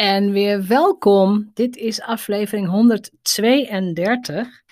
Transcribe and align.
en 0.00 0.30
weer 0.30 0.66
welkom. 0.66 1.50
Dit 1.54 1.76
is 1.76 2.00
aflevering 2.00 2.68
132. 2.68 4.62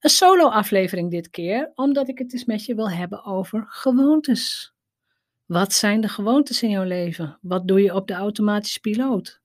Een 0.00 0.10
solo-aflevering 0.10 1.10
dit 1.10 1.30
keer, 1.30 1.72
omdat 1.74 2.08
ik 2.08 2.18
het 2.18 2.32
eens 2.32 2.44
met 2.44 2.64
je 2.64 2.74
wil 2.74 2.90
hebben 2.90 3.24
over 3.24 3.64
gewoontes. 3.68 4.74
Wat 5.46 5.72
zijn 5.72 6.00
de 6.00 6.08
gewoontes 6.08 6.62
in 6.62 6.70
jouw 6.70 6.84
leven? 6.84 7.38
Wat 7.40 7.68
doe 7.68 7.82
je 7.82 7.94
op 7.94 8.06
de 8.06 8.14
automatische 8.14 8.80
piloot? 8.80 9.40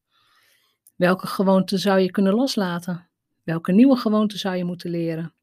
Welke 0.95 1.27
gewoonten 1.27 1.79
zou 1.79 1.99
je 1.99 2.11
kunnen 2.11 2.33
loslaten? 2.33 3.09
Welke 3.43 3.71
nieuwe 3.71 3.95
gewoonten 3.95 4.37
zou 4.37 4.55
je 4.55 4.63
moeten 4.63 4.89
leren? 4.89 5.33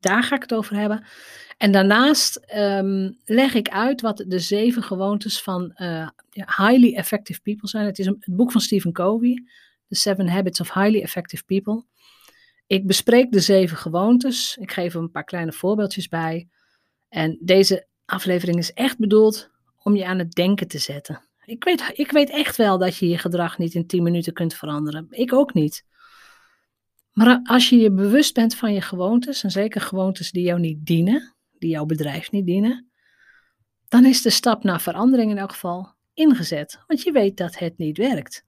Daar 0.00 0.22
ga 0.22 0.34
ik 0.34 0.42
het 0.42 0.54
over 0.54 0.76
hebben. 0.76 1.04
En 1.56 1.72
daarnaast 1.72 2.36
ehm, 2.36 3.10
leg 3.24 3.54
ik 3.54 3.68
uit 3.68 4.00
wat 4.00 4.24
de 4.26 4.38
zeven 4.38 4.82
gewoontes 4.82 5.42
van 5.42 5.72
uh, 5.76 6.08
highly 6.32 6.94
effective 6.94 7.40
people 7.40 7.68
zijn. 7.68 7.86
Het 7.86 7.98
is 7.98 8.06
een, 8.06 8.16
het 8.20 8.36
boek 8.36 8.52
van 8.52 8.60
Stephen 8.60 8.92
Covey, 8.92 9.44
The 9.88 9.94
Seven 9.94 10.28
Habits 10.28 10.60
of 10.60 10.72
Highly 10.72 11.02
Effective 11.02 11.44
People. 11.44 11.84
Ik 12.66 12.86
bespreek 12.86 13.32
de 13.32 13.40
zeven 13.40 13.76
gewoontes. 13.76 14.56
Ik 14.60 14.72
geef 14.72 14.94
er 14.94 15.00
een 15.00 15.10
paar 15.10 15.24
kleine 15.24 15.52
voorbeeldjes 15.52 16.08
bij. 16.08 16.48
En 17.08 17.38
deze 17.40 17.86
aflevering 18.04 18.58
is 18.58 18.72
echt 18.72 18.98
bedoeld 18.98 19.50
om 19.82 19.96
je 19.96 20.06
aan 20.06 20.18
het 20.18 20.32
denken 20.32 20.68
te 20.68 20.78
zetten. 20.78 21.28
Ik 21.44 21.64
weet, 21.64 21.90
ik 21.94 22.10
weet 22.10 22.30
echt 22.30 22.56
wel 22.56 22.78
dat 22.78 22.96
je 22.96 23.08
je 23.08 23.18
gedrag 23.18 23.58
niet 23.58 23.74
in 23.74 23.86
10 23.86 24.02
minuten 24.02 24.32
kunt 24.32 24.54
veranderen. 24.54 25.06
Ik 25.10 25.32
ook 25.32 25.54
niet. 25.54 25.84
Maar 27.18 27.40
als 27.44 27.68
je 27.68 27.76
je 27.76 27.92
bewust 27.92 28.34
bent 28.34 28.54
van 28.54 28.72
je 28.72 28.80
gewoontes, 28.80 29.42
en 29.42 29.50
zeker 29.50 29.80
gewoontes 29.80 30.30
die 30.30 30.42
jou 30.42 30.60
niet 30.60 30.86
dienen, 30.86 31.34
die 31.58 31.70
jouw 31.70 31.84
bedrijf 31.84 32.30
niet 32.30 32.46
dienen, 32.46 32.90
dan 33.88 34.04
is 34.04 34.22
de 34.22 34.30
stap 34.30 34.62
naar 34.62 34.80
verandering 34.80 35.30
in 35.30 35.38
elk 35.38 35.50
geval 35.50 35.94
ingezet, 36.14 36.78
want 36.86 37.02
je 37.02 37.12
weet 37.12 37.36
dat 37.36 37.58
het 37.58 37.78
niet 37.78 37.98
werkt. 37.98 38.44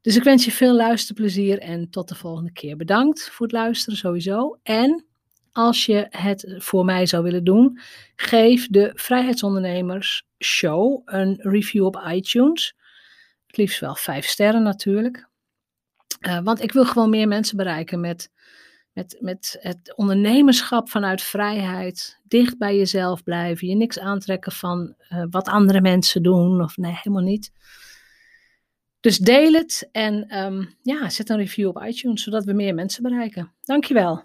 Dus 0.00 0.16
ik 0.16 0.22
wens 0.22 0.44
je 0.44 0.50
veel 0.50 0.74
luisterplezier 0.74 1.58
en 1.58 1.90
tot 1.90 2.08
de 2.08 2.14
volgende 2.14 2.52
keer. 2.52 2.76
Bedankt 2.76 3.30
voor 3.30 3.46
het 3.46 3.54
luisteren 3.54 3.98
sowieso. 3.98 4.58
En 4.62 5.06
als 5.52 5.86
je 5.86 6.06
het 6.10 6.54
voor 6.58 6.84
mij 6.84 7.06
zou 7.06 7.22
willen 7.22 7.44
doen, 7.44 7.80
geef 8.14 8.66
de 8.68 8.90
Vrijheidsondernemers 8.94 10.26
Show 10.44 11.02
een 11.04 11.36
review 11.38 11.84
op 11.84 12.02
iTunes. 12.06 12.76
Het 13.46 13.56
liefst 13.56 13.80
wel 13.80 13.94
vijf 13.94 14.26
sterren 14.26 14.62
natuurlijk. 14.62 15.28
Uh, 16.26 16.38
want 16.42 16.62
ik 16.62 16.72
wil 16.72 16.84
gewoon 16.84 17.10
meer 17.10 17.28
mensen 17.28 17.56
bereiken 17.56 18.00
met 18.00 18.30
met, 18.96 19.16
met 19.20 19.56
het 19.60 19.96
ondernemerschap 19.96 20.90
vanuit 20.90 21.22
vrijheid, 21.22 22.20
dicht 22.24 22.58
bij 22.58 22.76
jezelf 22.76 23.22
blijven, 23.22 23.68
je 23.68 23.74
niks 23.74 23.98
aantrekken 23.98 24.52
van 24.52 24.94
uh, 25.10 25.24
wat 25.30 25.48
andere 25.48 25.80
mensen 25.80 26.22
doen, 26.22 26.62
of 26.62 26.76
nee, 26.76 26.92
helemaal 27.02 27.22
niet. 27.22 27.52
Dus 29.00 29.18
deel 29.18 29.52
het 29.52 29.88
en 29.92 30.38
um, 30.44 30.74
ja, 30.82 31.10
zet 31.10 31.28
een 31.28 31.36
review 31.36 31.68
op 31.68 31.82
iTunes, 31.82 32.22
zodat 32.22 32.44
we 32.44 32.52
meer 32.52 32.74
mensen 32.74 33.02
bereiken. 33.02 33.52
Dankjewel. 33.62 34.24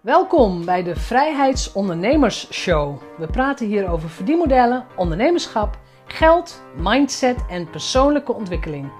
Welkom 0.00 0.64
bij 0.64 0.82
de 0.82 0.96
Vrijheidsondernemers 0.96 2.52
Show. 2.52 3.02
We 3.18 3.26
praten 3.26 3.66
hier 3.66 3.88
over 3.88 4.08
verdienmodellen, 4.08 4.86
ondernemerschap, 4.96 5.78
geld, 6.06 6.62
mindset 6.76 7.36
en 7.48 7.70
persoonlijke 7.70 8.32
ontwikkeling. 8.32 8.92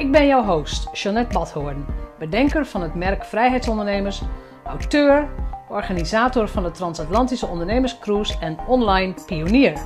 Ik 0.00 0.12
ben 0.12 0.26
jouw 0.26 0.44
host, 0.44 0.88
Jeanette 0.92 1.32
Badhoorn 1.32 1.86
bedenker 2.18 2.66
van 2.66 2.82
het 2.82 2.94
merk 2.94 3.24
Vrijheidsondernemers, 3.24 4.22
auteur, 4.64 5.28
organisator 5.68 6.48
van 6.48 6.62
de 6.62 6.70
Transatlantische 6.70 7.46
Ondernemerscruise 7.46 8.38
en 8.38 8.58
online 8.66 9.14
pionier. 9.26 9.78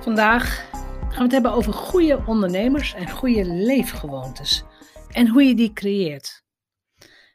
Vandaag 0.00 0.70
gaan 0.98 1.16
we 1.16 1.22
het 1.22 1.32
hebben 1.32 1.52
over 1.52 1.72
goede 1.72 2.22
ondernemers 2.26 2.94
en 2.94 3.10
goede 3.10 3.44
leefgewoontes 3.44 4.64
en 5.10 5.28
hoe 5.28 5.44
je 5.44 5.54
die 5.54 5.72
creëert. 5.72 6.44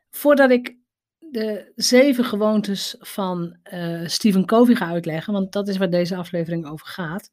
Voordat 0.09 0.49
ik 0.49 0.75
de 1.17 1.71
zeven 1.75 2.25
gewoontes 2.25 2.95
van 2.99 3.57
uh, 3.73 4.07
Stephen 4.07 4.45
Covey 4.45 4.75
ga 4.75 4.87
uitleggen, 4.87 5.33
want 5.33 5.51
dat 5.51 5.67
is 5.67 5.77
waar 5.77 5.89
deze 5.89 6.15
aflevering 6.15 6.65
over 6.65 6.87
gaat, 6.87 7.31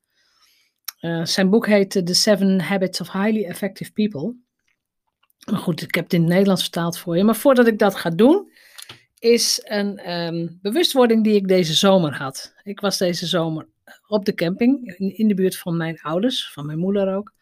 uh, 1.05 1.25
zijn 1.25 1.51
boek 1.51 1.67
heet 1.67 2.07
The 2.07 2.15
Seven 2.15 2.61
Habits 2.61 3.01
of 3.01 3.13
Highly 3.13 3.45
Effective 3.45 3.93
People. 3.93 4.35
Goed, 5.55 5.83
ik 5.83 5.95
heb 5.95 6.05
het 6.05 6.13
in 6.13 6.21
het 6.21 6.31
Nederlands 6.31 6.63
vertaald 6.63 6.99
voor 6.99 7.17
je. 7.17 7.25
Maar 7.25 7.37
voordat 7.37 7.67
ik 7.67 7.79
dat 7.79 7.95
ga 7.95 8.11
doen, 8.11 8.51
is 9.19 9.61
een 9.65 10.13
um, 10.13 10.59
bewustwording 10.63 11.25
die 11.25 11.35
ik 11.35 11.49
deze 11.49 11.75
zomer 11.75 12.17
had. 12.17 12.55
Ik 12.63 12.81
was 12.81 12.99
deze 12.99 13.27
zomer 13.27 13.69
op 14.07 14.25
de 14.25 14.35
camping 14.35 14.97
in, 14.97 15.17
in 15.17 15.29
de 15.29 15.35
buurt 15.35 15.57
van 15.57 15.77
mijn 15.77 16.01
ouders, 16.01 16.51
van 16.53 16.67
mijn 16.67 16.79
moeder 16.79 17.15
ook. 17.15 17.33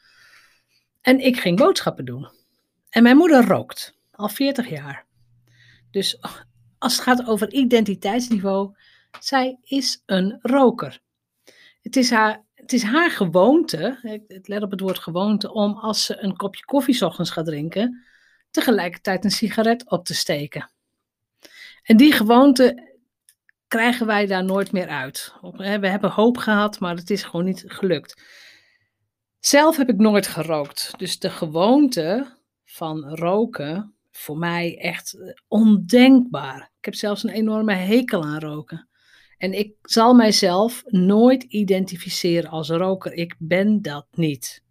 En 1.00 1.18
ik 1.18 1.40
ging 1.40 1.58
boodschappen 1.58 2.04
doen. 2.04 2.28
En 2.88 3.02
mijn 3.02 3.16
moeder 3.16 3.44
rookt, 3.44 3.98
al 4.10 4.28
40 4.28 4.68
jaar. 4.68 5.06
Dus 5.90 6.20
als 6.78 6.92
het 6.92 7.02
gaat 7.02 7.26
over 7.26 7.52
identiteitsniveau, 7.52 8.74
zij 9.20 9.58
is 9.62 10.02
een 10.06 10.38
roker. 10.40 11.00
Het 11.80 11.96
is 11.96 12.10
haar 12.10 12.44
het 12.72 12.82
is 12.82 12.88
haar 12.88 13.10
gewoonte, 13.10 13.98
let 14.42 14.62
op 14.62 14.70
het 14.70 14.80
woord 14.80 14.98
gewoonte, 14.98 15.52
om 15.52 15.72
als 15.72 16.04
ze 16.04 16.22
een 16.22 16.36
kopje 16.36 16.64
koffie 16.64 17.04
ochtends 17.04 17.30
gaat 17.30 17.44
drinken, 17.44 18.04
tegelijkertijd 18.50 19.24
een 19.24 19.30
sigaret 19.30 19.90
op 19.90 20.04
te 20.04 20.14
steken. 20.14 20.70
En 21.82 21.96
die 21.96 22.12
gewoonte 22.12 22.96
krijgen 23.68 24.06
wij 24.06 24.26
daar 24.26 24.44
nooit 24.44 24.72
meer 24.72 24.88
uit. 24.88 25.34
We 25.56 25.88
hebben 25.88 26.10
hoop 26.10 26.36
gehad, 26.36 26.80
maar 26.80 26.96
het 26.96 27.10
is 27.10 27.22
gewoon 27.22 27.44
niet 27.44 27.64
gelukt. 27.66 28.22
Zelf 29.38 29.76
heb 29.76 29.88
ik 29.88 29.96
nooit 29.96 30.26
gerookt. 30.26 30.94
Dus 30.96 31.18
de 31.18 31.30
gewoonte 31.30 32.36
van 32.64 33.14
roken, 33.14 33.94
voor 34.10 34.38
mij 34.38 34.78
echt 34.78 35.34
ondenkbaar. 35.48 36.70
Ik 36.78 36.84
heb 36.84 36.94
zelfs 36.94 37.22
een 37.22 37.30
enorme 37.30 37.74
hekel 37.74 38.22
aan 38.22 38.40
roken. 38.40 38.88
En 39.42 39.58
ik 39.58 39.74
zal 39.82 40.14
mijzelf 40.14 40.82
nooit 40.86 41.42
identificeren 41.42 42.50
als 42.50 42.68
roker. 42.68 43.12
Ik 43.12 43.34
ben 43.38 43.82
dat 43.82 44.06
niet. 44.10 44.62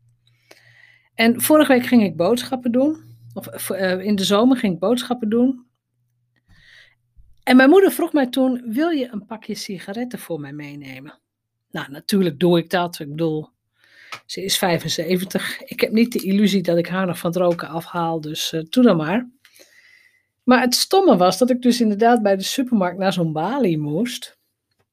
En 1.15 1.41
vorige 1.41 1.73
week 1.73 1.85
ging 1.85 2.03
ik 2.03 2.15
boodschappen 2.15 2.71
doen. 2.71 3.03
Of 3.33 3.69
uh, 3.69 3.99
in 4.05 4.15
de 4.15 4.23
zomer 4.23 4.57
ging 4.57 4.73
ik 4.73 4.79
boodschappen 4.79 5.29
doen. 5.29 5.65
En 7.43 7.55
mijn 7.55 7.69
moeder 7.69 7.91
vroeg 7.91 8.13
mij 8.13 8.27
toen: 8.27 8.63
Wil 8.65 8.89
je 8.89 9.09
een 9.11 9.25
pakje 9.25 9.55
sigaretten 9.55 10.19
voor 10.19 10.39
mij 10.39 10.53
meenemen? 10.53 11.19
Nou, 11.71 11.91
natuurlijk 11.91 12.39
doe 12.39 12.57
ik 12.57 12.69
dat. 12.69 12.99
Ik 12.99 13.09
bedoel, 13.09 13.49
ze 14.25 14.43
is 14.43 14.57
75. 14.57 15.61
Ik 15.61 15.79
heb 15.79 15.91
niet 15.91 16.11
de 16.11 16.23
illusie 16.23 16.61
dat 16.61 16.77
ik 16.77 16.87
haar 16.87 17.05
nog 17.05 17.17
van 17.17 17.29
het 17.29 17.39
roken 17.39 17.67
afhaal, 17.67 18.21
dus 18.21 18.53
uh, 18.53 18.61
doe 18.69 18.83
dan 18.83 18.97
maar. 18.97 19.29
Maar 20.43 20.61
het 20.61 20.75
stomme 20.75 21.17
was 21.17 21.37
dat 21.37 21.49
ik 21.49 21.61
dus 21.61 21.81
inderdaad 21.81 22.21
bij 22.21 22.35
de 22.35 22.43
supermarkt 22.43 22.97
naar 22.97 23.13
zo'n 23.13 23.33
balie 23.33 23.77
moest. 23.77 24.39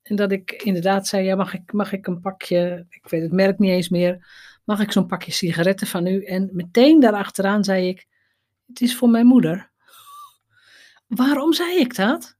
En 0.08 0.16
dat 0.16 0.32
ik 0.32 0.52
inderdaad 0.52 1.06
zei, 1.06 1.24
ja, 1.24 1.36
mag 1.36 1.54
ik, 1.54 1.72
mag 1.72 1.92
ik 1.92 2.06
een 2.06 2.20
pakje, 2.20 2.86
ik 2.88 3.08
weet 3.08 3.22
het 3.22 3.32
merk 3.32 3.58
niet 3.58 3.70
eens 3.70 3.88
meer, 3.88 4.26
mag 4.64 4.80
ik 4.80 4.92
zo'n 4.92 5.06
pakje 5.06 5.32
sigaretten 5.32 5.86
van 5.86 6.06
u? 6.06 6.24
En 6.24 6.50
meteen 6.52 7.00
daarachteraan 7.00 7.64
zei 7.64 7.88
ik, 7.88 8.06
het 8.66 8.80
is 8.80 8.96
voor 8.96 9.08
mijn 9.08 9.26
moeder. 9.26 9.70
Waarom 11.06 11.52
zei 11.52 11.78
ik 11.78 11.96
dat? 11.96 12.36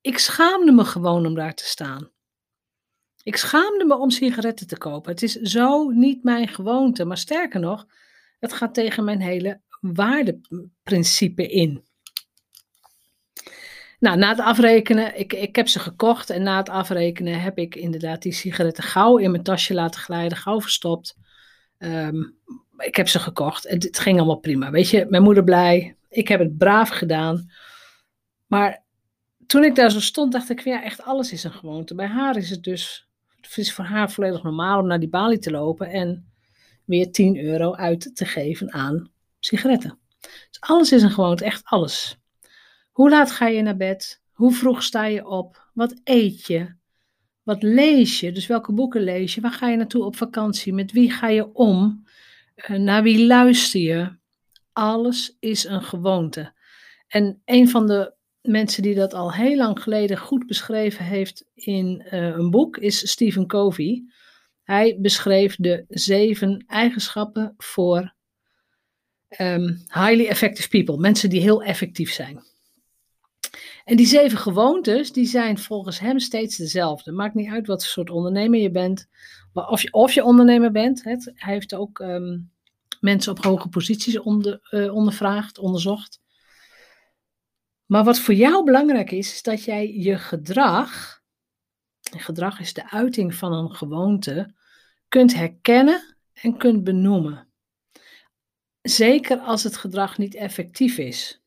Ik 0.00 0.18
schaamde 0.18 0.72
me 0.72 0.84
gewoon 0.84 1.26
om 1.26 1.34
daar 1.34 1.54
te 1.54 1.64
staan. 1.64 2.10
Ik 3.22 3.36
schaamde 3.36 3.84
me 3.84 3.96
om 3.96 4.10
sigaretten 4.10 4.66
te 4.66 4.78
kopen. 4.78 5.10
Het 5.10 5.22
is 5.22 5.32
zo 5.32 5.88
niet 5.88 6.24
mijn 6.24 6.48
gewoonte, 6.48 7.04
maar 7.04 7.18
sterker 7.18 7.60
nog, 7.60 7.86
het 8.38 8.52
gaat 8.52 8.74
tegen 8.74 9.04
mijn 9.04 9.20
hele 9.20 9.60
waardeprincipe 9.80 11.46
in. 11.46 11.84
Nou, 14.02 14.16
na 14.16 14.28
het 14.28 14.40
afrekenen, 14.40 15.18
ik, 15.18 15.32
ik 15.32 15.56
heb 15.56 15.68
ze 15.68 15.78
gekocht 15.78 16.30
en 16.30 16.42
na 16.42 16.56
het 16.56 16.68
afrekenen 16.68 17.40
heb 17.40 17.58
ik 17.58 17.74
inderdaad 17.74 18.22
die 18.22 18.32
sigaretten 18.32 18.84
gauw 18.84 19.16
in 19.16 19.30
mijn 19.30 19.42
tasje 19.42 19.74
laten 19.74 20.00
glijden, 20.00 20.38
gauw 20.38 20.60
verstopt. 20.60 21.16
Ehm, 21.78 22.22
ik 22.76 22.96
heb 22.96 23.08
ze 23.08 23.18
gekocht 23.18 23.66
en 23.66 23.74
het 23.78 23.98
ging 23.98 24.16
allemaal 24.16 24.38
prima. 24.38 24.70
Weet 24.70 24.88
je, 24.88 25.06
mijn 25.08 25.22
moeder 25.22 25.44
blij, 25.44 25.96
ik 26.08 26.28
heb 26.28 26.40
het 26.40 26.58
braaf 26.58 26.88
gedaan. 26.88 27.50
Maar 28.46 28.84
toen 29.46 29.64
ik 29.64 29.74
daar 29.74 29.90
zo 29.90 30.00
stond, 30.00 30.32
dacht 30.32 30.50
ik, 30.50 30.60
ja, 30.60 30.82
echt 30.82 31.02
alles 31.02 31.32
is 31.32 31.44
een 31.44 31.52
gewoonte. 31.52 31.94
Bij 31.94 32.06
haar 32.06 32.36
is 32.36 32.50
het 32.50 32.62
dus, 32.62 33.08
is 33.54 33.72
voor 33.72 33.84
haar 33.84 34.10
volledig 34.10 34.42
normaal 34.42 34.80
om 34.80 34.86
naar 34.86 35.00
die 35.00 35.08
balie 35.08 35.38
te 35.38 35.50
lopen 35.50 35.90
en 35.90 36.32
weer 36.84 37.12
10 37.12 37.44
euro 37.44 37.74
uit 37.74 38.16
te 38.16 38.24
geven 38.24 38.72
aan 38.72 39.10
sigaretten. 39.38 39.98
Dus 40.20 40.60
alles 40.60 40.92
is 40.92 41.02
een 41.02 41.10
gewoonte, 41.10 41.44
echt 41.44 41.64
alles. 41.64 42.20
Hoe 42.92 43.10
laat 43.10 43.30
ga 43.30 43.46
je 43.46 43.62
naar 43.62 43.76
bed? 43.76 44.22
Hoe 44.32 44.52
vroeg 44.52 44.82
sta 44.82 45.04
je 45.04 45.26
op? 45.26 45.70
Wat 45.74 46.00
eet 46.04 46.46
je? 46.46 46.74
Wat 47.42 47.62
lees 47.62 48.20
je? 48.20 48.32
Dus 48.32 48.46
welke 48.46 48.72
boeken 48.72 49.02
lees 49.02 49.34
je? 49.34 49.40
Waar 49.40 49.52
ga 49.52 49.68
je 49.68 49.76
naartoe 49.76 50.04
op 50.04 50.16
vakantie? 50.16 50.72
Met 50.72 50.92
wie 50.92 51.10
ga 51.10 51.28
je 51.28 51.54
om? 51.54 52.04
Uh, 52.56 52.78
naar 52.78 53.02
wie 53.02 53.26
luister 53.26 53.80
je? 53.80 54.16
Alles 54.72 55.36
is 55.40 55.64
een 55.64 55.82
gewoonte. 55.82 56.52
En 57.08 57.42
een 57.44 57.68
van 57.68 57.86
de 57.86 58.14
mensen 58.42 58.82
die 58.82 58.94
dat 58.94 59.14
al 59.14 59.32
heel 59.32 59.56
lang 59.56 59.82
geleden 59.82 60.18
goed 60.18 60.46
beschreven 60.46 61.04
heeft 61.04 61.44
in 61.54 62.06
uh, 62.06 62.26
een 62.26 62.50
boek 62.50 62.76
is 62.76 63.10
Stephen 63.10 63.46
Covey. 63.46 64.04
Hij 64.62 64.98
beschreef 65.00 65.56
de 65.56 65.84
zeven 65.88 66.64
eigenschappen 66.66 67.54
voor 67.56 68.14
ehm, 69.28 69.74
highly 69.86 70.26
effective 70.26 70.68
people, 70.68 70.96
mensen 70.96 71.30
die 71.30 71.40
heel 71.40 71.62
effectief 71.62 72.12
zijn. 72.12 72.51
En 73.84 73.96
die 73.96 74.06
zeven 74.06 74.38
gewoontes, 74.38 75.12
die 75.12 75.26
zijn 75.26 75.58
volgens 75.58 75.98
hem 75.98 76.18
steeds 76.18 76.56
dezelfde. 76.56 77.12
Maakt 77.12 77.34
niet 77.34 77.50
uit 77.50 77.66
wat 77.66 77.82
voor 77.82 77.92
soort 77.92 78.10
ondernemer 78.10 78.60
je 78.60 78.70
bent, 78.70 79.08
of 79.52 79.82
je, 79.82 79.92
of 79.92 80.12
je 80.12 80.24
ondernemer 80.24 80.72
bent. 80.72 81.04
Hij 81.04 81.18
heeft 81.34 81.74
ook 81.74 82.00
ehm, 82.00 82.38
mensen 83.00 83.32
op 83.32 83.44
hoge 83.44 83.68
posities 83.68 84.18
onder, 84.18 84.68
uh, 84.70 84.94
ondervraagd, 84.94 85.58
onderzocht. 85.58 86.20
Maar 87.86 88.04
wat 88.04 88.18
voor 88.18 88.34
jou 88.34 88.64
belangrijk 88.64 89.10
is, 89.10 89.32
is 89.32 89.42
dat 89.42 89.64
jij 89.64 89.94
je 89.94 90.18
gedrag, 90.18 91.20
gedrag 92.00 92.60
is 92.60 92.72
de 92.72 92.90
uiting 92.90 93.34
van 93.34 93.52
een 93.52 93.74
gewoonte, 93.74 94.54
kunt 95.08 95.34
herkennen 95.34 96.16
en 96.32 96.56
kunt 96.56 96.84
benoemen. 96.84 97.48
Zeker 98.82 99.38
als 99.38 99.62
het 99.62 99.76
gedrag 99.76 100.18
niet 100.18 100.34
effectief 100.34 100.98
is. 100.98 101.41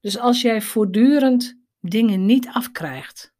Dus 0.00 0.18
als 0.18 0.42
jij 0.42 0.62
voortdurend 0.62 1.58
dingen 1.80 2.26
niet 2.26 2.48
afkrijgt, 2.48 3.34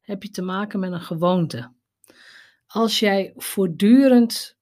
heb 0.00 0.22
je 0.22 0.30
te 0.30 0.42
maken 0.42 0.80
met 0.80 0.92
een 0.92 1.00
gewoonte. 1.00 1.72
Als 2.66 2.98
jij 2.98 3.32
voortdurend 3.36 4.56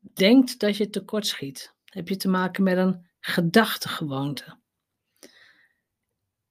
denkt 0.00 0.58
dat 0.58 0.76
je 0.76 0.90
tekortschiet, 0.90 1.74
heb 1.84 2.08
je 2.08 2.16
te 2.16 2.28
maken 2.28 2.62
met 2.62 2.76
een 2.76 3.06
gedachtegewoonte. 3.20 4.60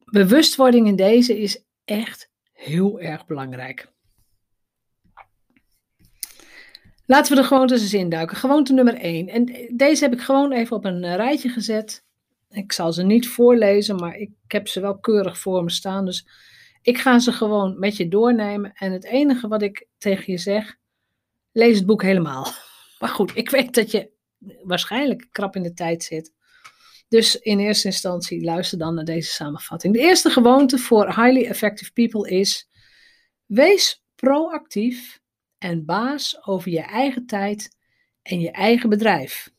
Bewustwording 0.04 0.88
in 0.88 0.96
deze 0.96 1.40
is 1.40 1.64
echt 1.86 2.32
heel 2.52 3.00
erg 3.00 3.26
belangrijk. 3.26 3.92
Laten 7.06 7.36
we 7.36 7.42
de 7.42 7.48
gewoontes 7.48 7.82
eens 7.82 7.94
induiken. 7.94 8.38
Gewoonte 8.38 8.74
nummer 8.74 8.94
1. 8.94 9.28
En 9.28 9.46
deze 9.76 10.04
heb 10.04 10.14
ik 10.14 10.22
gewoon 10.22 10.52
even 10.52 10.76
op 10.76 10.86
een 10.86 11.16
rijtje 11.16 11.50
gezet. 11.50 12.06
Ik 12.52 12.72
zal 12.72 12.94
ze 12.94 13.04
niet 13.04 13.28
voorlezen, 13.28 13.96
maar 13.96 14.16
ik 14.16 14.32
heb 14.48 14.68
ze 14.68 14.80
wel 14.80 15.00
keurig 15.00 15.40
voor 15.40 15.64
me 15.64 15.72
staan. 15.72 16.06
Dus 16.06 16.28
ik 16.82 16.98
ga 16.98 17.20
ze 17.20 17.32
gewoon 17.32 17.80
met 17.80 17.98
je 17.98 18.08
doornemen. 18.08 18.74
En 18.74 18.92
het 18.92 19.04
enige 19.04 19.48
wat 19.48 19.62
ik 19.62 19.88
tegen 19.98 20.32
je 20.32 20.38
zeg, 20.40 20.76
lees 21.52 21.78
het 21.78 21.86
boek 21.86 22.02
helemaal. 22.02 22.48
Maar 23.00 23.10
goed, 23.10 23.36
ik 23.36 23.50
weet 23.50 23.74
dat 23.74 23.92
je 23.92 24.12
waarschijnlijk 24.64 25.28
krap 25.32 25.56
in 25.56 25.64
de 25.64 25.74
tijd 25.74 26.04
zit. 26.04 26.34
Dus 27.08 27.36
in 27.36 27.60
eerste 27.60 27.88
instantie 27.88 28.44
luister 28.44 28.78
dan 28.78 28.94
naar 28.94 29.06
deze 29.06 29.32
samenvatting. 29.32 29.94
De 29.94 30.00
eerste 30.00 30.30
gewoonte 30.30 30.78
voor 30.78 31.06
highly 31.06 31.46
effective 31.46 31.92
people 31.92 32.30
is: 32.30 32.70
wees 33.46 34.04
proactief 34.16 35.20
en 35.58 35.86
baas 35.86 36.46
over 36.46 36.72
je 36.72 36.82
eigen 36.82 37.26
tijd 37.26 37.78
en 38.22 38.40
je 38.40 38.52
eigen 38.52 38.90
bedrijf. 38.90 39.52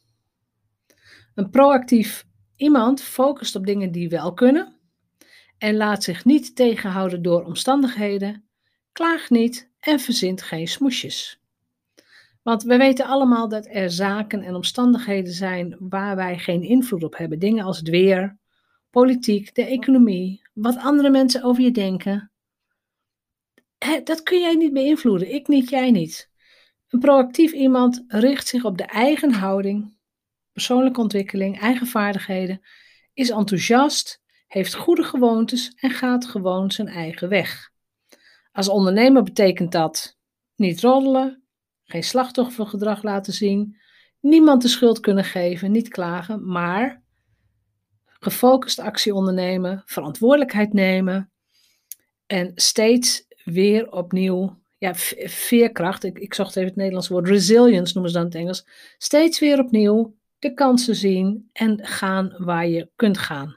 Een 1.34 1.50
proactief 1.50 2.24
iemand 2.62 3.02
focust 3.02 3.56
op 3.56 3.66
dingen 3.66 3.92
die 3.92 4.08
wel 4.08 4.34
kunnen 4.34 4.76
en 5.58 5.76
laat 5.76 6.02
zich 6.02 6.24
niet 6.24 6.56
tegenhouden 6.56 7.22
door 7.22 7.44
omstandigheden, 7.44 8.44
klaagt 8.92 9.30
niet 9.30 9.70
en 9.80 10.00
verzint 10.00 10.42
geen 10.42 10.68
smoesjes. 10.68 11.40
Want 12.42 12.62
we 12.62 12.76
weten 12.76 13.06
allemaal 13.06 13.48
dat 13.48 13.66
er 13.70 13.90
zaken 13.90 14.42
en 14.42 14.54
omstandigheden 14.54 15.32
zijn 15.32 15.76
waar 15.78 16.16
wij 16.16 16.38
geen 16.38 16.62
invloed 16.62 17.02
op 17.02 17.16
hebben. 17.16 17.38
Dingen 17.38 17.64
als 17.64 17.78
het 17.78 17.88
weer, 17.88 18.38
politiek, 18.90 19.54
de 19.54 19.64
economie, 19.64 20.42
wat 20.52 20.76
andere 20.76 21.10
mensen 21.10 21.42
over 21.42 21.62
je 21.62 21.70
denken. 21.70 22.30
Dat 24.04 24.22
kun 24.22 24.40
jij 24.40 24.54
niet 24.54 24.72
beïnvloeden. 24.72 25.34
Ik 25.34 25.48
niet, 25.48 25.68
jij 25.68 25.90
niet. 25.90 26.30
Een 26.88 26.98
proactief 26.98 27.52
iemand 27.52 28.04
richt 28.08 28.48
zich 28.48 28.64
op 28.64 28.78
de 28.78 28.84
eigen 28.84 29.32
houding, 29.32 29.96
persoonlijke 30.52 31.00
ontwikkeling, 31.00 31.60
eigen 31.60 31.86
vaardigheden, 31.86 32.60
is 33.12 33.30
enthousiast, 33.30 34.22
heeft 34.46 34.74
goede 34.74 35.02
gewoontes 35.02 35.72
en 35.76 35.90
gaat 35.90 36.26
gewoon 36.26 36.70
zijn 36.70 36.88
eigen 36.88 37.28
weg. 37.28 37.70
Als 38.52 38.68
ondernemer 38.68 39.22
betekent 39.22 39.72
dat 39.72 40.18
niet 40.56 40.80
roddelen, 40.80 41.42
geen 41.84 42.02
slachtoffergedrag 42.02 43.02
laten 43.02 43.32
zien, 43.32 43.76
niemand 44.20 44.62
de 44.62 44.68
schuld 44.68 45.00
kunnen 45.00 45.24
geven, 45.24 45.70
niet 45.70 45.88
klagen, 45.88 46.46
maar 46.46 47.02
gefocust 48.04 48.78
actie 48.78 49.14
ondernemen, 49.14 49.82
verantwoordelijkheid 49.84 50.72
nemen 50.72 51.30
en 52.26 52.52
steeds 52.54 53.26
weer 53.44 53.90
opnieuw, 53.90 54.60
ja, 54.78 54.94
veerkracht, 55.24 56.04
ik, 56.04 56.18
ik 56.18 56.34
zocht 56.34 56.56
even 56.56 56.68
het 56.68 56.76
Nederlands 56.76 57.08
woord, 57.08 57.28
resilience 57.28 57.92
noemen 57.92 58.12
ze 58.12 58.18
dan 58.18 58.26
in 58.26 58.32
het 58.32 58.40
Engels, 58.40 58.66
steeds 58.98 59.38
weer 59.38 59.58
opnieuw 59.58 60.16
de 60.42 60.54
kansen 60.54 60.94
zien 60.96 61.48
en 61.52 61.86
gaan 61.86 62.34
waar 62.38 62.66
je 62.66 62.90
kunt 62.96 63.18
gaan. 63.18 63.56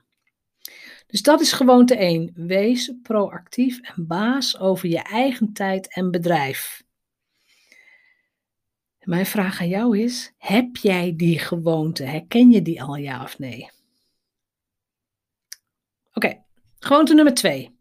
Dus 1.07 1.21
dat 1.21 1.41
is 1.41 1.51
gewoonte 1.51 1.95
1. 1.95 2.31
Wees 2.33 2.93
proactief 3.01 3.79
en 3.79 4.07
baas 4.07 4.59
over 4.59 4.89
je 4.89 5.01
eigen 5.01 5.53
tijd 5.53 5.93
en 5.93 6.11
bedrijf. 6.11 6.83
Mijn 8.99 9.25
vraag 9.25 9.61
aan 9.61 9.67
jou 9.67 9.99
is: 9.99 10.33
heb 10.37 10.75
jij 10.75 11.13
die 11.15 11.39
gewoonte? 11.39 12.03
Herken 12.03 12.51
je 12.51 12.61
die 12.61 12.83
al 12.83 12.95
ja 12.95 13.23
of 13.23 13.39
nee? 13.39 13.69
Oké, 16.13 16.43
gewoonte 16.79 17.13
nummer 17.13 17.33
twee. 17.33 17.77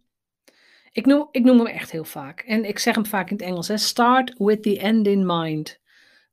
Ik 0.93 1.07
noem, 1.07 1.29
ik 1.31 1.45
noem 1.45 1.59
hem 1.59 1.67
echt 1.67 1.91
heel 1.91 2.05
vaak. 2.05 2.41
En 2.41 2.65
ik 2.65 2.79
zeg 2.79 2.95
hem 2.95 3.07
vaak 3.07 3.31
in 3.31 3.37
het 3.37 3.47
Engels. 3.47 3.69
Hè. 3.69 3.77
Start 3.77 4.35
with 4.39 4.63
the 4.63 4.79
end 4.79 5.07
in 5.07 5.27
mind. 5.27 5.81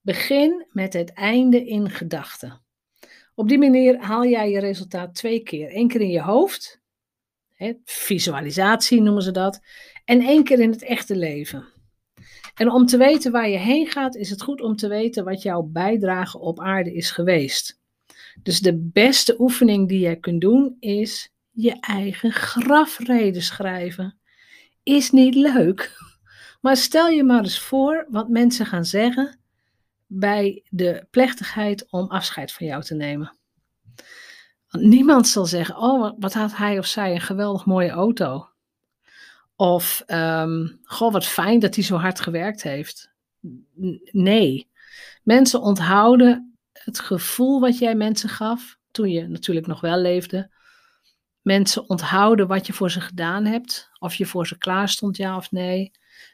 Begin 0.02 0.68
met 0.72 0.94
het 0.94 1.14
einde 1.14 1.66
in 1.66 1.90
gedachten. 1.90 2.61
Op 3.36 3.48
die 3.48 3.58
manier 3.58 4.00
haal 4.00 4.26
jij 4.26 4.52
je 4.52 4.60
resultaat 4.60 5.16
twee 5.16 5.40
keer. 5.40 5.76
Eén 5.76 5.88
keer 5.88 6.02
in 6.02 6.10
je 6.10 6.22
hoofd. 6.22 6.82
Hè, 7.54 7.74
visualisatie 7.84 9.02
noemen 9.02 9.24
ze 9.24 9.32
dat. 9.32 9.60
En 10.06 10.22
één 10.22 10.44
keer 10.44 10.60
in 10.60 10.72
het 10.72 10.84
echte 10.84 11.16
leven. 11.16 11.66
En 12.56 12.72
om 12.72 12.86
te 12.86 12.98
weten 12.98 13.32
waar 13.32 13.50
je 13.50 13.58
heen 13.58 13.88
gaat, 13.88 14.16
is 14.16 14.30
het 14.30 14.42
goed 14.42 14.62
om 14.62 14.76
te 14.76 14.88
weten 14.88 15.24
wat 15.24 15.42
jouw 15.42 15.62
bijdrage 15.62 16.40
op 16.40 16.60
aarde 16.60 16.94
is 16.94 17.12
geweest. 17.12 17.80
Dus 18.44 18.60
de 18.60 18.90
beste 18.94 19.36
oefening 19.40 19.88
die 19.88 20.08
je 20.08 20.16
kunt 20.16 20.42
doen 20.42 20.76
is 20.80 21.34
je 21.52 21.78
eigen 21.80 22.32
grafreden 22.32 23.42
schrijven. 23.42 24.20
Is 24.84 25.12
niet 25.12 25.36
leuk, 25.36 25.92
maar 26.62 26.78
stel 26.78 27.08
je 27.08 27.24
maar 27.24 27.44
eens 27.44 27.60
voor 27.60 28.06
wat 28.10 28.30
mensen 28.30 28.66
gaan 28.66 28.86
zeggen 28.86 29.41
bij 30.14 30.64
de 30.70 31.08
plechtigheid 31.12 31.88
om 31.90 32.10
afscheid 32.10 32.52
van 32.52 32.66
jou 32.68 32.84
te 32.84 32.96
nemen. 32.96 33.38
Niemand 34.70 35.28
zal 35.28 35.46
zeggen: 35.46 35.78
Oh, 35.78 36.14
wat 36.20 36.34
had 36.34 36.56
hij 36.56 36.78
of 36.78 36.86
zij 36.86 37.14
een 37.14 37.22
geweldig 37.22 37.66
mooie 37.66 37.90
auto. 37.90 38.50
Of, 39.56 40.04
um, 40.08 40.80
goh, 40.84 41.12
wat 41.12 41.26
fijn 41.26 41.60
dat 41.60 41.76
hij 41.76 41.84
zo 41.84 41.96
hard 41.96 42.20
gewerkt 42.20 42.64
heeft. 42.64 43.12
Nee. 44.12 44.70
Mensen 45.24 45.62
onthouden 45.62 46.58
het 46.74 47.00
gevoel 47.00 47.60
wat 47.60 47.78
jij 47.78 47.96
mensen 47.96 48.30
gaf, 48.30 48.78
toen 48.92 49.10
je 49.10 49.28
natuurlijk 49.28 49.68
nog 49.68 49.82
wel 49.82 49.98
leefde. 49.98 50.52
Mensen 51.42 51.90
onthouden 51.90 52.48
wat 52.48 52.68
je 52.68 52.74
voor 52.74 52.92
ze 52.92 53.02
gedaan 53.02 53.46
hebt, 53.46 53.90
of 54.00 54.16
je 54.16 54.26
voor 54.26 54.48
ze 54.48 54.58
klaar 54.58 54.90
stond, 54.90 55.18
ja 55.18 55.36
of 55.38 55.52
nee. 55.52 55.92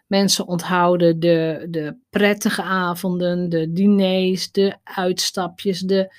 Mensen 0.08 0.48
onthouden 0.48 1.20
de, 1.20 1.67
de 1.70 1.98
prettige 2.10 2.62
avonden, 2.62 3.50
de 3.50 3.72
diners, 3.72 4.51
de 4.51 4.77
uitstapjes, 4.84 5.79
de, 5.79 6.15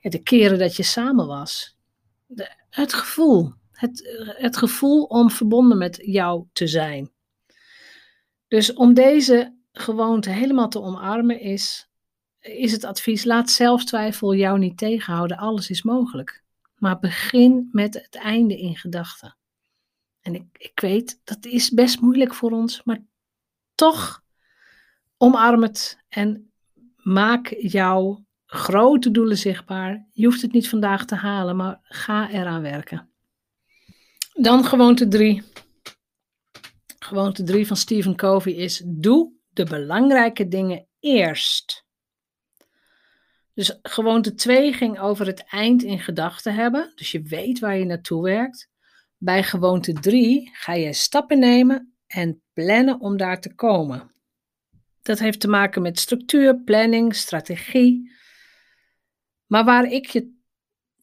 ja, 0.00 0.10
de 0.10 0.22
keren 0.22 0.58
dat 0.58 0.76
je 0.76 0.82
samen 0.82 1.26
was. 1.26 1.76
De, 2.26 2.50
het 2.70 2.92
gevoel. 2.92 3.52
Het, 3.72 4.24
het 4.38 4.56
gevoel 4.56 5.04
om 5.04 5.30
verbonden 5.30 5.78
met 5.78 5.98
jou 6.02 6.44
te 6.52 6.66
zijn. 6.66 7.10
Dus 8.48 8.72
om 8.72 8.94
deze 8.94 9.56
gewoonte 9.72 10.30
helemaal 10.30 10.68
te 10.68 10.82
omarmen 10.82 11.40
is, 11.40 11.88
is 12.40 12.72
het 12.72 12.84
advies: 12.84 13.24
laat 13.24 13.50
zelftwijfel 13.50 14.34
jou 14.34 14.58
niet 14.58 14.78
tegenhouden. 14.78 15.36
Alles 15.36 15.70
is 15.70 15.82
mogelijk. 15.82 16.42
Maar 16.76 16.98
begin 16.98 17.68
met 17.72 17.94
het 17.94 18.14
einde 18.14 18.58
in 18.58 18.76
gedachten. 18.76 19.36
En 20.20 20.34
ik, 20.34 20.44
ik 20.52 20.80
weet, 20.80 21.20
dat 21.24 21.44
is 21.44 21.70
best 21.70 22.00
moeilijk 22.00 22.34
voor 22.34 22.50
ons, 22.50 22.82
maar 22.84 23.02
toch 23.80 24.22
omarm 25.16 25.62
het 25.62 25.98
en 26.08 26.52
maak 26.96 27.54
jouw 27.58 28.24
grote 28.46 29.10
doelen 29.10 29.36
zichtbaar. 29.36 30.06
Je 30.12 30.24
hoeft 30.24 30.42
het 30.42 30.52
niet 30.52 30.68
vandaag 30.68 31.04
te 31.04 31.14
halen, 31.14 31.56
maar 31.56 31.78
ga 31.82 32.30
eraan 32.30 32.62
werken. 32.62 33.10
Dan 34.32 34.64
gewoonte 34.64 35.08
3. 35.08 35.42
Gewoonte 36.98 37.42
3 37.42 37.66
van 37.66 37.76
Stephen 37.76 38.16
Covey 38.16 38.52
is: 38.52 38.82
doe 38.86 39.32
de 39.48 39.64
belangrijke 39.64 40.48
dingen 40.48 40.86
eerst. 40.98 41.84
Dus 43.54 43.78
gewoonte 43.82 44.34
2 44.34 44.72
ging 44.72 44.98
over 44.98 45.26
het 45.26 45.44
eind 45.44 45.82
in 45.82 45.98
gedachten 45.98 46.54
hebben, 46.54 46.92
dus 46.94 47.10
je 47.10 47.22
weet 47.22 47.58
waar 47.58 47.76
je 47.76 47.84
naartoe 47.84 48.22
werkt. 48.22 48.68
Bij 49.16 49.42
gewoonte 49.42 49.92
3 49.92 50.50
ga 50.52 50.72
je 50.72 50.92
stappen 50.92 51.38
nemen 51.38 51.94
en 52.10 52.42
plannen 52.52 53.00
om 53.00 53.16
daar 53.16 53.40
te 53.40 53.54
komen. 53.54 54.12
Dat 55.02 55.18
heeft 55.18 55.40
te 55.40 55.48
maken 55.48 55.82
met 55.82 55.98
structuur, 55.98 56.60
planning, 56.60 57.14
strategie. 57.14 58.12
Maar 59.46 59.64
waar 59.64 59.84
ik 59.84 60.06
je 60.06 60.38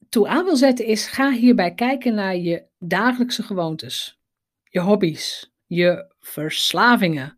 toe 0.10 0.28
aan 0.28 0.44
wil 0.44 0.56
zetten 0.56 0.86
is, 0.86 1.08
ga 1.08 1.32
hierbij 1.32 1.74
kijken 1.74 2.14
naar 2.14 2.36
je 2.36 2.66
dagelijkse 2.80 3.44
gewoontes, 3.44 4.20
je 4.64 4.80
hobby's, 4.80 5.52
je 5.66 6.14
verslavingen. 6.20 7.38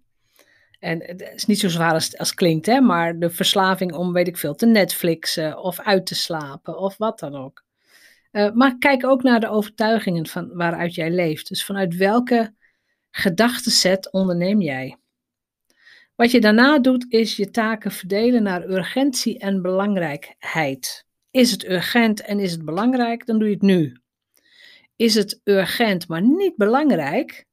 En 0.80 1.04
het 1.04 1.22
is 1.36 1.46
niet 1.46 1.60
zo 1.60 1.70
zwaar 1.70 1.94
als, 1.94 2.18
als 2.18 2.34
klinkt, 2.34 2.66
hè, 2.66 2.82
maar 2.82 3.20
de 3.20 3.30
verslaving 3.30 3.94
om, 3.94 4.14
weet 4.14 4.28
ik 4.28 4.38
veel, 4.38 4.56
te 4.56 4.66
Netflixen 4.66 5.60
of 5.60 5.80
uit 5.80 6.06
te 6.06 6.16
slapen 6.16 6.78
of 6.78 6.98
wat 6.98 7.20
dan 7.20 7.36
ook. 7.36 7.64
Uh, 8.32 8.52
maar 8.52 8.78
kijk 8.78 9.06
ook 9.06 9.24
naar 9.24 9.40
de 9.40 9.50
overtuigingen 9.50 10.28
van 10.28 10.54
waaruit 10.54 10.96
jij 10.96 11.12
leeft. 11.12 11.48
Dus 11.48 11.66
vanuit 11.66 11.96
welke 11.96 12.54
gedachteset 13.12 14.12
onderneem 14.12 14.62
jij? 14.62 14.98
Wat 16.16 16.32
je 16.32 16.42
daarna 16.42 16.80
doet, 16.80 17.06
is 17.10 17.36
je 17.36 17.52
taken 17.52 17.92
verdelen 17.92 18.44
naar 18.44 18.70
urgentie 18.70 19.40
en 19.40 19.62
belangrijkheid. 19.62 21.06
Is 21.32 21.52
het 21.52 21.66
urgent 21.66 22.22
en 22.22 22.40
is 22.40 22.52
het 22.52 22.66
belangrijk, 22.66 23.26
dan 23.26 23.40
doe 23.40 23.48
je 23.48 23.54
het 23.54 23.64
nu. 23.64 23.98
Is 24.96 25.16
het 25.16 25.42
urgent, 25.44 26.08
maar 26.08 26.22
niet 26.22 26.56
belangrijk, 26.56 27.46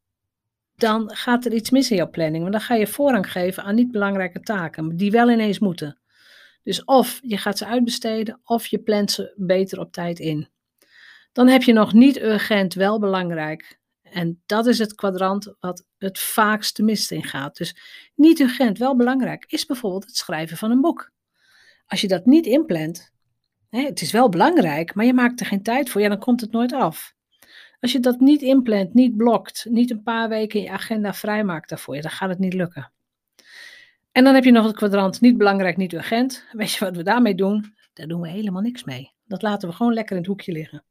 dan 0.75 1.15
gaat 1.15 1.45
er 1.45 1.53
iets 1.53 1.71
mis 1.71 1.91
in 1.91 1.97
jouw 1.97 2.11
planning. 2.11 2.41
Want 2.41 2.53
dan 2.53 2.63
ga 2.63 2.75
je 2.75 2.87
voorrang 2.87 3.33
geven 3.33 3.63
aan 3.63 3.75
niet 3.75 3.91
belangrijke 3.91 4.41
taken, 4.41 4.97
die 4.97 5.11
wel 5.11 5.31
ineens 5.31 5.59
moeten. 5.59 5.99
Dus 6.63 6.85
of 6.85 7.19
je 7.23 7.37
gaat 7.37 7.59
ze 7.59 7.67
uitbesteden, 7.67 8.41
of 8.45 8.67
je 8.67 8.79
plant 8.79 9.11
ze 9.11 9.33
beter 9.37 9.81
op 9.81 9.93
tijd 9.93 10.19
in. 10.19 10.49
Dan 11.33 11.49
heb 11.49 11.63
je 11.63 11.73
nog 11.73 11.93
niet 11.93 12.21
urgent, 12.21 12.75
wel 12.75 12.99
belangrijk. 12.99 13.79
En 14.11 14.43
dat 14.47 14.67
is 14.67 14.79
het 14.79 14.95
kwadrant 14.95 15.55
wat 15.61 15.85
het 15.99 16.19
vaakste 16.19 16.83
mist 16.83 17.11
in 17.11 17.25
gaat. 17.25 17.57
Dus 17.57 17.77
niet 18.15 18.41
urgent, 18.41 18.79
wel 18.79 18.97
belangrijk, 18.97 19.45
is 19.49 19.67
bijvoorbeeld 19.67 20.05
het 20.05 20.17
schrijven 20.17 20.57
van 20.57 20.71
een 20.71 20.81
boek. 20.81 21.13
Als 21.87 22.01
je 22.01 22.09
dat 22.09 22.27
niet 22.27 22.47
inplant, 22.47 23.13
hè, 23.71 23.81
het 23.81 24.01
is 24.01 24.13
wel 24.13 24.29
belangrijk, 24.29 24.95
maar 24.95 25.05
je 25.05 25.15
maakt 25.15 25.41
er 25.41 25.47
geen 25.47 25.63
tijd 25.63 25.91
voor, 25.91 26.01
ja, 26.01 26.09
dan 26.09 26.19
komt 26.19 26.41
het 26.41 26.53
nooit 26.53 26.73
af. 26.73 27.15
Als 27.81 27.93
je 27.93 28.01
dat 28.01 28.21
niet 28.21 28.43
inplant, 28.43 28.95
niet 28.95 29.17
blokt, 29.17 29.67
niet 29.69 29.91
een 29.91 30.03
paar 30.03 30.29
weken 30.29 30.61
je 30.61 30.71
agenda 30.71 31.13
vrijmaakt 31.13 31.69
daarvoor, 31.69 31.95
ja, 31.95 32.01
dan 32.01 32.11
gaat 32.11 32.29
het 32.29 32.39
niet 32.39 32.55
lukken. 32.55 32.93
En 34.13 34.25
dan 34.25 34.35
heb 34.35 34.45
je 34.45 34.51
nog 34.51 34.67
het 34.67 34.77
kwadrant 34.77 35.21
niet 35.21 35.37
belangrijk, 35.37 35.77
niet 35.77 35.93
urgent. 35.93 36.47
Weet 36.53 36.73
je 36.73 36.85
wat 36.85 36.97
we 36.97 37.03
daarmee 37.03 37.35
doen? 37.35 37.75
Daar 37.93 38.07
doen 38.07 38.21
we 38.21 38.29
helemaal 38.29 38.63
niks 38.63 38.85
mee. 38.85 39.13
Dat 39.25 39.43
laten 39.43 39.69
we 39.69 39.75
gewoon 39.75 39.93
lekker 39.93 40.13
in 40.13 40.23
het 40.23 40.31
hoekje 40.31 40.53
liggen. 40.53 40.85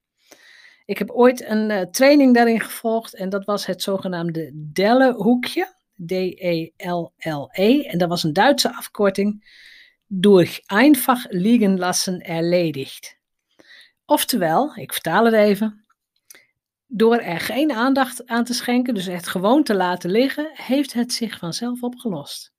Ik 0.85 0.97
heb 0.97 1.11
ooit 1.11 1.49
een 1.49 1.69
uh, 1.69 1.81
training 1.81 2.33
daarin 2.33 2.59
gevolgd 2.59 3.15
en 3.15 3.29
dat 3.29 3.45
was 3.45 3.65
het 3.65 3.81
zogenaamde 3.81 4.51
Delle-hoekje. 4.53 5.73
D-E-L-L-E. 6.05 7.79
-E, 7.79 7.81
en 7.81 7.97
dat 7.97 8.09
was 8.09 8.23
een 8.23 8.33
Duitse 8.33 8.75
afkorting. 8.75 9.53
Durch 10.07 10.61
einfach 10.65 11.25
liegen 11.29 11.77
lassen 11.77 12.21
erledigt. 12.21 13.17
Oftewel, 14.05 14.75
ik 14.75 14.93
vertaal 14.93 15.25
het 15.25 15.33
even. 15.33 15.85
Door 16.87 17.17
er 17.17 17.39
geen 17.39 17.71
aandacht 17.71 18.27
aan 18.27 18.43
te 18.43 18.53
schenken, 18.53 18.93
dus 18.93 19.05
het 19.05 19.27
gewoon 19.27 19.63
te 19.63 19.75
laten 19.75 20.11
liggen, 20.11 20.49
heeft 20.53 20.93
het 20.93 21.13
zich 21.13 21.37
vanzelf 21.37 21.83
opgelost. 21.83 22.53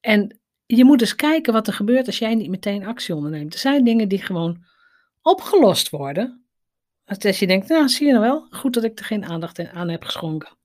En 0.00 0.40
je 0.66 0.84
moet 0.84 0.98
dus 0.98 1.14
kijken 1.14 1.52
wat 1.52 1.66
er 1.66 1.72
gebeurt 1.72 2.06
als 2.06 2.18
jij 2.18 2.34
niet 2.34 2.50
meteen 2.50 2.86
actie 2.86 3.14
onderneemt. 3.14 3.54
Er 3.54 3.60
zijn 3.60 3.84
dingen 3.84 4.08
die 4.08 4.22
gewoon 4.22 4.64
opgelost 5.22 5.90
worden 5.90 6.47
als 7.08 7.38
je 7.38 7.46
denkt, 7.46 7.68
nou 7.68 7.88
zie 7.88 8.06
je 8.06 8.12
nou 8.12 8.24
wel, 8.24 8.46
goed 8.50 8.74
dat 8.74 8.84
ik 8.84 8.98
er 8.98 9.04
geen 9.04 9.24
aandacht 9.24 9.68
aan 9.68 9.88
heb 9.88 10.04
geschonken. 10.04 10.56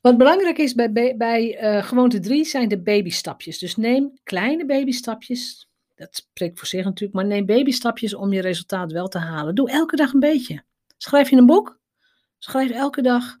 Wat 0.00 0.16
belangrijk 0.16 0.58
is 0.58 0.74
bij, 0.74 1.14
bij 1.16 1.62
uh, 1.62 1.84
gewoonte 1.84 2.18
3 2.18 2.44
zijn 2.44 2.68
de 2.68 2.82
babystapjes. 2.82 3.58
Dus 3.58 3.76
neem 3.76 4.18
kleine 4.22 4.66
babystapjes. 4.66 5.70
Dat 5.94 6.16
spreekt 6.16 6.58
voor 6.58 6.68
zich 6.68 6.84
natuurlijk, 6.84 7.12
maar 7.12 7.26
neem 7.26 7.46
babystapjes 7.46 8.14
om 8.14 8.32
je 8.32 8.40
resultaat 8.40 8.92
wel 8.92 9.08
te 9.08 9.18
halen. 9.18 9.54
Doe 9.54 9.70
elke 9.70 9.96
dag 9.96 10.12
een 10.12 10.20
beetje. 10.20 10.64
Schrijf 10.96 11.30
je 11.30 11.36
een 11.36 11.46
boek? 11.46 11.78
Schrijf 12.38 12.70
elke 12.70 13.02
dag 13.02 13.36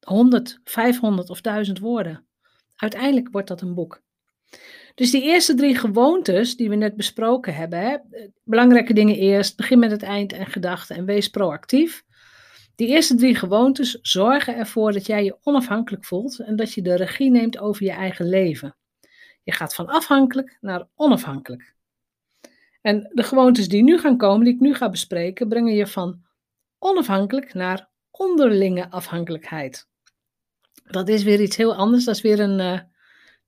100, 0.00 0.60
500 0.64 1.30
of 1.30 1.40
1000 1.40 1.78
woorden. 1.78 2.26
Uiteindelijk 2.76 3.28
wordt 3.30 3.48
dat 3.48 3.60
een 3.60 3.74
boek. 3.74 4.02
Dus 4.98 5.10
die 5.10 5.22
eerste 5.22 5.54
drie 5.54 5.76
gewoontes 5.76 6.56
die 6.56 6.68
we 6.68 6.74
net 6.74 6.96
besproken 6.96 7.54
hebben, 7.54 7.78
hè, 7.78 7.96
belangrijke 8.44 8.94
dingen 8.94 9.16
eerst, 9.16 9.56
begin 9.56 9.78
met 9.78 9.90
het 9.90 10.02
eind 10.02 10.32
en 10.32 10.46
gedachten 10.46 10.96
en 10.96 11.04
wees 11.04 11.28
proactief. 11.28 12.04
Die 12.74 12.88
eerste 12.88 13.14
drie 13.14 13.34
gewoontes 13.34 13.98
zorgen 14.02 14.56
ervoor 14.56 14.92
dat 14.92 15.06
jij 15.06 15.24
je 15.24 15.36
onafhankelijk 15.42 16.04
voelt 16.04 16.38
en 16.38 16.56
dat 16.56 16.72
je 16.72 16.82
de 16.82 16.94
regie 16.94 17.30
neemt 17.30 17.58
over 17.58 17.84
je 17.84 17.90
eigen 17.90 18.28
leven. 18.28 18.76
Je 19.42 19.52
gaat 19.52 19.74
van 19.74 19.86
afhankelijk 19.86 20.58
naar 20.60 20.88
onafhankelijk. 20.94 21.74
En 22.80 23.10
de 23.12 23.22
gewoontes 23.22 23.68
die 23.68 23.82
nu 23.82 23.98
gaan 23.98 24.16
komen, 24.16 24.44
die 24.44 24.54
ik 24.54 24.60
nu 24.60 24.74
ga 24.74 24.90
bespreken, 24.90 25.48
brengen 25.48 25.74
je 25.74 25.86
van 25.86 26.22
onafhankelijk 26.78 27.54
naar 27.54 27.88
onderlinge 28.10 28.90
afhankelijkheid. 28.90 29.88
Dat 30.84 31.08
is 31.08 31.22
weer 31.22 31.40
iets 31.40 31.56
heel 31.56 31.74
anders, 31.74 32.04
dat 32.04 32.14
is 32.14 32.22
weer 32.22 32.40
een, 32.40 32.58
uh, 32.58 32.80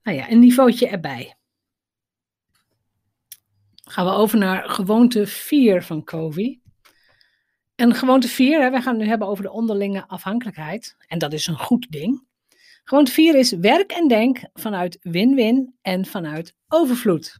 nou 0.02 0.16
ja, 0.16 0.30
een 0.30 0.38
niveautje 0.38 0.88
erbij 0.88 1.35
gaan 3.90 4.04
we 4.04 4.11
over 4.11 4.38
naar 4.38 4.68
gewoonte 4.68 5.26
4 5.26 5.82
van 5.82 6.04
Covey. 6.04 6.61
En 7.75 7.94
gewoonte 7.94 8.28
4, 8.28 8.62
hè, 8.62 8.70
we 8.70 8.80
gaan 8.80 8.94
het 8.94 9.02
nu 9.02 9.09
hebben 9.09 9.28
over 9.28 9.44
de 9.44 9.50
onderlinge 9.50 10.09
afhankelijkheid. 10.09 10.97
En 11.06 11.18
dat 11.18 11.32
is 11.32 11.47
een 11.47 11.59
goed 11.59 11.87
ding. 11.90 12.26
Gewoonte 12.85 13.12
4 13.12 13.35
is 13.35 13.52
werk 13.52 13.92
en 13.92 14.09
denk 14.09 14.40
vanuit 14.52 14.99
win-win 15.02 15.75
en 15.82 16.06
vanuit 16.06 16.54
overvloed. 16.68 17.38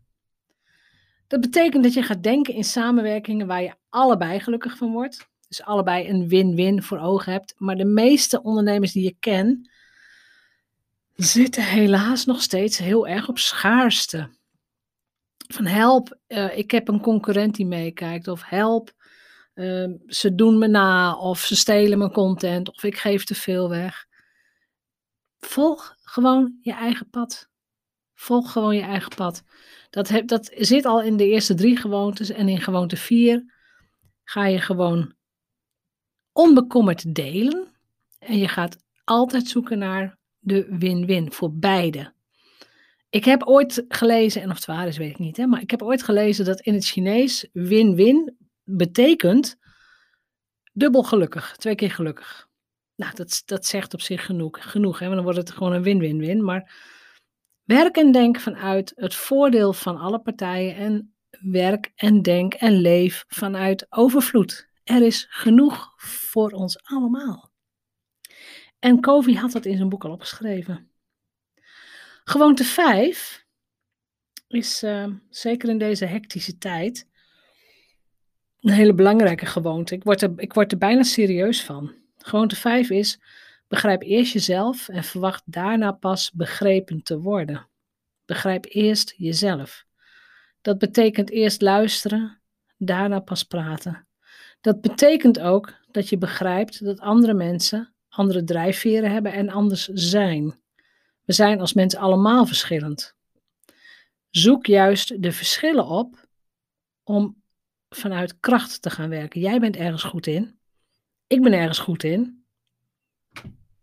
Dat 1.27 1.41
betekent 1.41 1.83
dat 1.83 1.93
je 1.93 2.03
gaat 2.03 2.23
denken 2.23 2.55
in 2.55 2.65
samenwerkingen 2.65 3.47
waar 3.47 3.63
je 3.63 3.75
allebei 3.89 4.41
gelukkig 4.41 4.77
van 4.77 4.93
wordt. 4.93 5.29
Dus 5.49 5.63
allebei 5.63 6.09
een 6.09 6.29
win-win 6.29 6.83
voor 6.83 6.99
ogen 6.99 7.33
hebt. 7.33 7.55
Maar 7.57 7.77
de 7.77 7.85
meeste 7.85 8.43
ondernemers 8.43 8.93
die 8.93 9.05
je 9.05 9.17
ken, 9.21 9.71
zitten 11.15 11.65
helaas 11.65 12.25
nog 12.25 12.43
steeds 12.43 12.79
heel 12.79 13.09
erg 13.09 13.29
op 13.29 13.39
schaarste 13.39 14.31
van 15.53 15.67
help, 15.67 16.19
uh, 16.29 16.59
ik 16.59 16.71
heb 16.71 16.89
een 16.89 17.01
concurrent 17.01 17.55
die 17.55 17.67
meekijkt. 17.67 18.29
Of 18.29 18.43
help, 18.45 18.93
uh, 19.55 19.89
ze 20.07 20.35
doen 20.35 20.59
me 20.59 20.67
na. 20.67 21.17
Of 21.17 21.41
ze 21.41 21.57
stelen 21.57 21.99
mijn 21.99 22.13
content. 22.13 22.69
Of 22.69 22.83
ik 22.83 22.97
geef 22.97 23.25
te 23.25 23.35
veel 23.35 23.69
weg. 23.69 24.07
Volg 25.39 25.97
gewoon 26.03 26.59
je 26.61 26.73
eigen 26.73 27.11
pad. 27.11 27.49
Volg 28.15 28.53
gewoon 28.53 28.77
je 28.77 28.83
eigen 28.83 29.15
pad. 29.15 29.43
Dat, 29.91 30.09
heb, 30.09 30.29
dat 30.29 30.51
zit 30.55 30.85
al 30.85 31.03
in 31.03 31.17
de 31.17 31.29
eerste 31.29 31.55
drie 31.55 31.77
gewoontes. 31.77 32.31
En 32.31 32.49
in 32.49 32.61
gewoonte 32.61 32.97
vier 32.97 33.55
ga 34.25 34.47
je 34.47 34.59
gewoon 34.59 35.15
onbekommerd 36.33 37.15
delen. 37.15 37.69
En 38.19 38.39
je 38.39 38.49
gaat 38.49 38.77
altijd 39.05 39.47
zoeken 39.49 39.79
naar 39.79 40.19
de 40.39 40.77
win-win 40.79 41.33
voor 41.33 41.55
beide. 41.55 42.13
Ik 43.11 43.25
heb 43.25 43.43
ooit 43.43 43.85
gelezen, 43.89 44.43
en 44.43 44.51
of 44.51 44.55
het 44.55 44.65
waar 44.65 44.87
is, 44.87 44.97
weet 44.97 45.11
ik 45.11 45.19
niet, 45.19 45.37
hè, 45.37 45.47
maar 45.47 45.61
ik 45.61 45.71
heb 45.71 45.83
ooit 45.83 46.03
gelezen 46.03 46.45
dat 46.45 46.61
in 46.61 46.75
het 46.75 46.85
Chinees 46.85 47.49
win-win 47.53 48.37
betekent 48.65 49.57
dubbel 50.73 51.03
gelukkig, 51.03 51.57
twee 51.57 51.75
keer 51.75 51.91
gelukkig. 51.91 52.49
Nou, 52.97 53.15
dat, 53.15 53.43
dat 53.45 53.67
zegt 53.67 53.95
op 53.95 54.01
zich 54.01 54.25
genoeg, 54.25 54.71
genoeg 54.71 54.99
hè, 54.99 55.05
want 55.05 55.17
dan 55.17 55.25
wordt 55.25 55.39
het 55.39 55.51
gewoon 55.51 55.73
een 55.73 55.83
win-win-win. 55.83 56.45
Maar 56.45 56.73
werk 57.65 57.97
en 57.97 58.13
denk 58.13 58.41
vanuit 58.41 58.93
het 58.97 59.15
voordeel 59.15 59.73
van 59.73 59.97
alle 59.97 60.21
partijen 60.21 60.75
en 60.77 61.15
werk 61.41 61.93
en 61.95 62.23
denk 62.23 62.55
en 62.55 62.73
leef 62.73 63.25
vanuit 63.29 63.87
overvloed. 63.89 64.69
Er 64.85 65.03
is 65.03 65.27
genoeg 65.31 65.93
voor 65.97 66.51
ons 66.51 66.83
allemaal. 66.83 67.51
En 68.79 69.01
Covey 69.01 69.35
had 69.35 69.53
dat 69.53 69.65
in 69.65 69.77
zijn 69.77 69.89
boek 69.89 70.05
al 70.05 70.13
opgeschreven. 70.13 70.90
Gewoonte 72.31 72.65
5 72.65 73.45
is 74.49 74.83
uh, 74.83 75.07
zeker 75.31 75.69
in 75.69 75.79
deze 75.79 76.05
hectische 76.05 76.59
tijd 76.59 77.07
een 78.61 78.73
hele 78.73 78.95
belangrijke 78.95 79.47
gewoonte. 79.47 79.95
Ik 79.95 80.05
word, 80.05 80.23
er, 80.23 80.33
ik 80.37 80.53
word 80.53 80.73
er 80.73 80.79
bijna 80.79 81.03
serieus 81.03 81.65
van. 81.65 81.95
Gewoonte 82.19 82.57
5 82.57 82.91
is: 82.91 83.21
begrijp 83.69 84.03
eerst 84.03 84.33
jezelf 84.33 84.89
en 84.89 85.05
verwacht 85.05 85.43
daarna 85.45 85.93
pas 85.93 86.33
begrepen 86.33 87.03
te 87.03 87.21
worden. 87.21 87.69
Begrijp 88.25 88.65
eerst 88.69 89.15
jezelf. 89.17 89.85
Dat 90.61 90.79
betekent 90.79 91.31
eerst 91.31 91.63
luisteren, 91.63 92.41
daarna 92.77 93.21
pas 93.21 93.43
praten. 93.43 94.07
Dat 94.61 94.81
betekent 94.81 95.41
ook 95.41 95.75
dat 95.91 96.09
je 96.09 96.19
begrijpt 96.19 96.85
dat 96.85 97.01
andere 97.01 97.35
mensen 97.35 97.95
andere 98.09 98.45
drijfveren 98.45 99.11
hebben 99.11 99.33
en 99.33 99.49
anders 99.49 99.87
zijn. 99.87 100.61
We 101.25 101.33
zijn 101.33 101.61
als 101.61 101.73
mensen 101.73 102.01
allemaal 102.01 102.47
verschillend. 102.47 103.15
Zoek 104.31 104.67
juist 104.67 105.23
de 105.23 105.33
verschillen 105.33 105.87
op 105.87 106.27
om 107.03 107.43
vanuit 107.89 108.41
kracht 108.41 108.83
te 108.83 108.91
gaan 108.91 109.09
werken. 109.09 109.41
Jij 109.41 109.61
bent 109.61 109.77
ergens 109.77 110.03
goed 110.03 110.27
in. 110.27 110.59
Ik 111.27 111.43
ben 111.43 111.53
ergens 111.53 111.79
goed 111.79 112.03
in. 112.03 112.45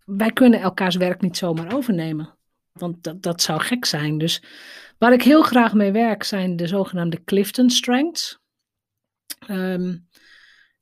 Wij 0.06 0.32
kunnen 0.32 0.62
elkaars 0.62 0.96
werk 0.96 1.22
niet 1.22 1.38
zomaar 1.38 1.74
overnemen. 1.74 2.38
Want 2.72 3.03
dat, 3.03 3.24
dat 3.24 3.41
zou 3.41 3.62
gek 3.62 3.86
zijn. 3.86 4.17
Dus 4.17 4.44
waar 4.98 5.13
ik 5.13 5.24
heel 5.24 5.41
graag 5.41 5.74
mee 5.74 5.91
werk 5.91 6.24
zijn 6.24 6.56
de 6.56 6.67
zogenaamde 6.67 7.24
Clifton 7.24 7.70
Strengths. 7.70 8.39
Ehm, 9.39 9.98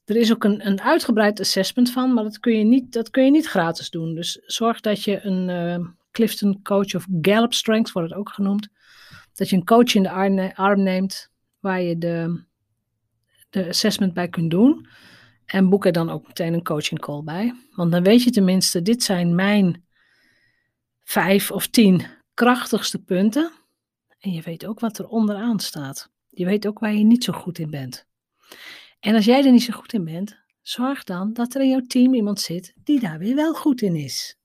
er 0.05 0.15
is 0.15 0.31
ook 0.31 0.43
een, 0.43 0.67
een 0.67 0.81
uitgebreid 0.81 1.39
assessment 1.39 1.91
van, 1.91 2.13
maar 2.13 2.23
dat 2.23 2.39
kun, 2.39 2.57
je 2.57 2.63
niet, 2.63 2.93
dat 2.93 3.09
kun 3.09 3.23
je 3.25 3.31
niet 3.31 3.47
gratis 3.47 3.89
doen. 3.89 4.15
Dus 4.15 4.41
zorg 4.45 4.79
dat 4.79 5.03
je 5.03 5.21
een 5.21 5.49
uh, 5.49 5.87
Clifton 6.15 6.61
Coach 6.61 6.95
of 6.95 7.07
Gallup 7.21 7.53
Strengths, 7.53 7.91
wordt 7.91 8.09
het 8.09 8.17
ook 8.17 8.29
genoemd. 8.29 8.67
Dat 9.33 9.49
je 9.49 9.55
een 9.55 9.65
coach 9.65 9.95
in 9.95 10.03
de 10.03 10.55
arm 10.55 10.83
neemt 10.83 11.29
waar 11.59 11.81
je 11.81 11.97
de, 11.97 12.43
de 13.49 13.67
assessment 13.67 14.13
bij 14.13 14.29
kunt 14.29 14.51
doen. 14.51 14.87
En 15.45 15.69
boek 15.69 15.85
er 15.85 15.91
dan 15.91 16.09
ook 16.09 16.27
meteen 16.27 16.53
een 16.53 16.63
coaching 16.63 16.99
call 16.99 17.23
bij. 17.23 17.53
Want 17.75 17.91
dan 17.91 18.03
weet 18.03 18.23
je 18.23 18.31
tenminste, 18.31 18.81
dit 18.81 19.03
zijn 19.03 19.35
mijn 19.35 19.85
vijf 21.03 21.51
of 21.51 21.67
tien 21.67 22.05
krachtigste 22.33 23.03
punten. 23.03 23.51
En 24.19 24.31
je 24.31 24.41
weet 24.41 24.65
ook 24.65 24.79
wat 24.79 24.97
er 24.97 25.07
onderaan 25.07 25.59
staat. 25.59 26.09
Je 26.29 26.45
weet 26.45 26.67
ook 26.67 26.79
waar 26.79 26.93
je 26.93 27.03
niet 27.03 27.23
zo 27.23 27.33
goed 27.33 27.59
in 27.59 27.69
bent. 27.69 28.05
En 28.99 29.15
als 29.15 29.25
jij 29.25 29.45
er 29.45 29.51
niet 29.51 29.63
zo 29.63 29.73
goed 29.73 29.93
in 29.93 30.03
bent, 30.03 30.37
zorg 30.61 31.03
dan 31.03 31.33
dat 31.33 31.55
er 31.55 31.61
in 31.61 31.69
jouw 31.69 31.85
team 31.87 32.13
iemand 32.13 32.39
zit 32.39 32.73
die 32.83 32.99
daar 32.99 33.19
weer 33.19 33.35
wel 33.35 33.53
goed 33.53 33.81
in 33.81 33.95
is. 33.95 34.37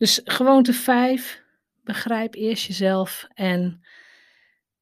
Dus 0.00 0.20
gewoonte 0.24 0.72
5, 0.72 1.42
begrijp 1.84 2.34
eerst 2.34 2.66
jezelf. 2.66 3.26
En 3.34 3.80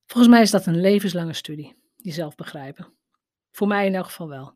volgens 0.07 0.33
mij 0.33 0.43
is 0.43 0.51
dat 0.51 0.67
een 0.67 0.81
levenslange 0.81 1.33
studie, 1.33 1.77
jezelf 1.97 2.35
begrijpen. 2.35 2.93
Voor 3.51 3.67
mij 3.67 3.87
in 3.87 3.95
elk 3.95 4.05
geval 4.05 4.29
wel. 4.29 4.55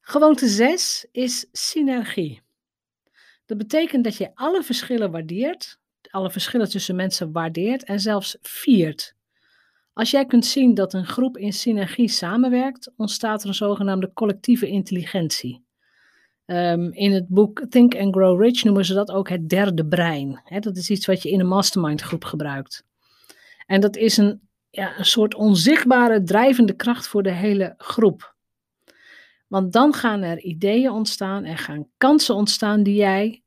Gewoonte 0.00 0.46
6 0.46 1.06
is 1.12 1.46
synergie. 1.52 2.42
Dat 3.46 3.58
betekent 3.58 4.04
dat 4.04 4.16
je 4.16 4.34
alle 4.34 4.62
verschillen 4.62 5.10
waardeert, 5.10 5.78
alle 6.10 6.30
verschillen 6.30 6.68
tussen 6.68 6.96
mensen 6.96 7.32
waardeert 7.32 7.84
en 7.84 8.00
zelfs 8.00 8.36
viert. 8.40 9.14
Als 9.92 10.10
jij 10.10 10.26
kunt 10.26 10.46
zien 10.46 10.74
dat 10.74 10.94
een 10.94 11.06
groep 11.06 11.36
in 11.36 11.52
synergie 11.52 12.08
samenwerkt, 12.08 12.92
ontstaat 12.96 13.42
er 13.42 13.48
een 13.48 13.54
zogenaamde 13.54 14.12
collectieve 14.12 14.68
intelligentie. 14.68 15.65
Ehm, 16.46 16.88
in 16.90 17.12
het 17.12 17.28
boek 17.28 17.66
Think 17.68 17.96
and 17.96 18.14
Grow 18.14 18.42
Rich 18.42 18.64
noemen 18.64 18.84
ze 18.84 18.94
dat 18.94 19.10
ook 19.10 19.28
het 19.28 19.48
derde 19.48 19.86
brein. 19.86 20.42
dat 20.60 20.76
is 20.76 20.90
iets 20.90 21.06
wat 21.06 21.22
je 21.22 21.30
in 21.30 21.40
een 21.40 21.46
mastermind 21.46 22.00
groep 22.00 22.24
gebruikt. 22.24 22.84
En 23.66 23.80
dat 23.80 23.96
is 23.96 24.16
een, 24.16 24.40
ja, 24.70 24.98
een 24.98 25.04
soort 25.04 25.34
onzichtbare 25.34 26.22
drijvende 26.22 26.72
kracht 26.72 27.08
voor 27.08 27.22
de 27.22 27.32
hele 27.32 27.74
groep. 27.76 28.34
Want 29.46 29.72
dan 29.72 29.94
gaan 29.94 30.22
er 30.22 30.40
ideeën 30.40 30.90
ontstaan 30.90 31.44
en 31.44 31.56
gaan 31.56 31.88
kansen 31.96 32.34
ontstaan 32.34 32.82
die 32.82 32.94
jij 32.94 33.42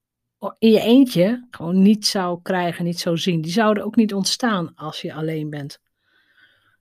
in 0.57 0.71
je 0.71 0.79
eentje 0.79 1.47
gewoon 1.51 1.81
niet 1.81 2.05
zou 2.05 2.39
krijgen, 2.41 2.85
niet 2.85 2.99
zou 2.99 3.17
zien. 3.17 3.41
Die 3.41 3.51
zouden 3.51 3.83
ook 3.83 3.95
niet 3.95 4.13
ontstaan 4.13 4.75
als 4.75 5.01
je 5.01 5.13
alleen 5.13 5.49
bent. 5.49 5.79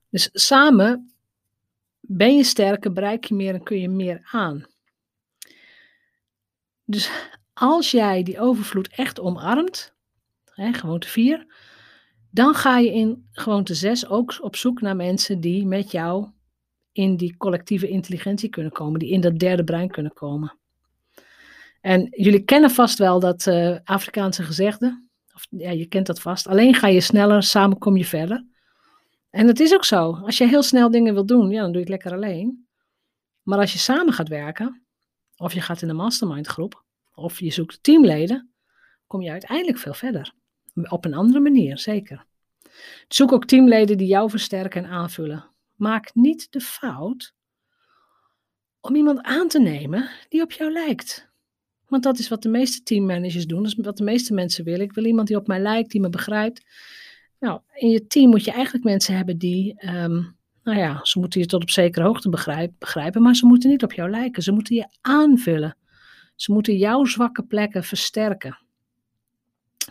Dus 0.09 0.29
samen 0.33 1.13
ben 1.99 2.35
je 2.35 2.43
sterker, 2.43 2.91
bereik 2.91 3.25
je 3.25 3.35
meer 3.35 3.53
en 3.53 3.63
kun 3.63 3.79
je 3.79 3.89
meer 3.89 4.27
aan. 4.31 4.65
Dus 6.89 7.11
als 7.53 7.91
jij 7.91 8.23
die 8.23 8.39
overvloed 8.39 8.87
echt 8.87 9.19
omarmt, 9.19 9.93
hè, 10.53 10.73
gewoonte 10.73 11.07
4, 11.07 11.45
dan 12.31 12.53
ga 12.53 12.77
je 12.77 12.93
in 12.93 13.27
gewoonte 13.31 13.73
6 13.73 14.07
ook 14.07 14.37
op 14.41 14.55
zoek 14.55 14.81
naar 14.81 14.95
mensen 14.95 15.39
die 15.39 15.65
met 15.65 15.91
jou 15.91 16.29
in 16.91 17.17
die 17.17 17.37
collectieve 17.37 17.87
intelligentie 17.87 18.49
kunnen 18.49 18.71
komen, 18.71 18.99
die 18.99 19.09
in 19.11 19.21
dat 19.21 19.39
derde 19.39 19.63
brein 19.63 19.89
kunnen 19.89 20.13
komen. 20.13 20.57
En 21.81 22.07
jullie 22.11 22.43
kennen 22.43 22.69
vast 22.69 22.97
wel 22.97 23.19
dat 23.19 23.45
uh, 23.45 23.77
Afrikaanse 23.83 24.43
gezegde, 24.43 25.07
of 25.33 25.47
ja, 25.49 25.71
je 25.71 25.85
kent 25.85 26.07
dat 26.07 26.21
vast, 26.21 26.47
alleen 26.47 26.73
ga 26.73 26.87
je 26.87 27.01
sneller, 27.01 27.43
samen 27.43 27.77
kom 27.77 27.97
je 27.97 28.05
verder. 28.05 28.45
En 29.29 29.47
dat 29.47 29.59
is 29.59 29.73
ook 29.73 29.85
zo. 29.85 30.13
Als 30.13 30.37
je 30.37 30.47
heel 30.47 30.63
snel 30.63 30.91
dingen 30.91 31.13
wil 31.13 31.25
doen, 31.25 31.49
ja, 31.49 31.61
dan 31.61 31.71
doe 31.71 31.81
je 31.81 31.91
het 31.91 32.03
lekker 32.03 32.13
alleen. 32.13 32.67
Maar 33.41 33.59
als 33.59 33.73
je 33.73 33.79
samen 33.79 34.13
gaat 34.13 34.27
werken, 34.27 34.83
of 35.39 35.53
je 35.53 35.61
gaat 35.61 35.81
in 35.81 35.89
een 35.89 35.95
mastermind 35.95 36.47
groep, 36.47 36.83
of 37.13 37.39
je 37.39 37.51
zoekt 37.51 37.83
teamleden, 37.83 38.51
kom 39.07 39.21
je 39.21 39.31
uiteindelijk 39.31 39.77
veel 39.77 39.93
verder. 39.93 40.33
Op 40.89 41.05
een 41.05 41.13
andere 41.13 41.39
manier, 41.39 41.77
zeker. 41.77 42.25
Zoek 43.07 43.31
ook 43.31 43.45
teamleden 43.45 43.97
die 43.97 44.07
jou 44.07 44.29
versterken 44.29 44.83
en 44.83 44.89
aanvullen. 44.89 45.49
Maak 45.75 46.11
niet 46.13 46.51
de 46.51 46.61
fout 46.61 47.33
om 48.81 48.95
iemand 48.95 49.21
aan 49.21 49.47
te 49.47 49.59
nemen 49.59 50.09
die 50.29 50.41
op 50.41 50.51
jou 50.51 50.71
lijkt. 50.71 51.29
Want 51.87 52.03
dat 52.03 52.19
is 52.19 52.27
wat 52.27 52.41
de 52.41 52.49
meeste 52.49 52.83
teammanagers 52.83 53.45
doen. 53.45 53.63
Dat 53.63 53.71
is 53.71 53.85
wat 53.85 53.97
de 53.97 54.03
meeste 54.03 54.33
mensen 54.33 54.63
willen. 54.63 54.81
Ik 54.81 54.93
wil 54.93 55.05
iemand 55.05 55.27
die 55.27 55.37
op 55.37 55.47
mij 55.47 55.59
lijkt, 55.59 55.91
die 55.91 56.01
me 56.01 56.09
begrijpt, 56.09 56.65
nou, 57.39 57.61
in 57.73 57.89
je 57.89 58.07
team 58.07 58.29
moet 58.29 58.43
je 58.43 58.51
eigenlijk 58.51 58.83
mensen 58.83 59.15
hebben 59.15 59.37
die, 59.37 59.73
ehm, 59.77 60.23
nou 60.69 60.81
ja, 60.81 60.99
ze 61.03 61.19
moeten 61.19 61.39
je 61.39 61.45
tot 61.45 61.61
op 61.61 61.69
zekere 61.69 62.05
hoogte 62.05 62.29
begrijpen, 62.77 63.21
maar 63.21 63.35
ze 63.35 63.45
moeten 63.45 63.69
niet 63.69 63.83
op 63.83 63.93
jou 63.93 64.09
lijken. 64.09 64.43
Ze 64.43 64.51
moeten 64.51 64.75
je 64.75 64.87
aanvullen. 65.01 65.77
Ze 66.35 66.51
moeten 66.51 66.77
jouw 66.77 67.05
zwakke 67.05 67.43
plekken 67.43 67.83
versterken. 67.83 68.59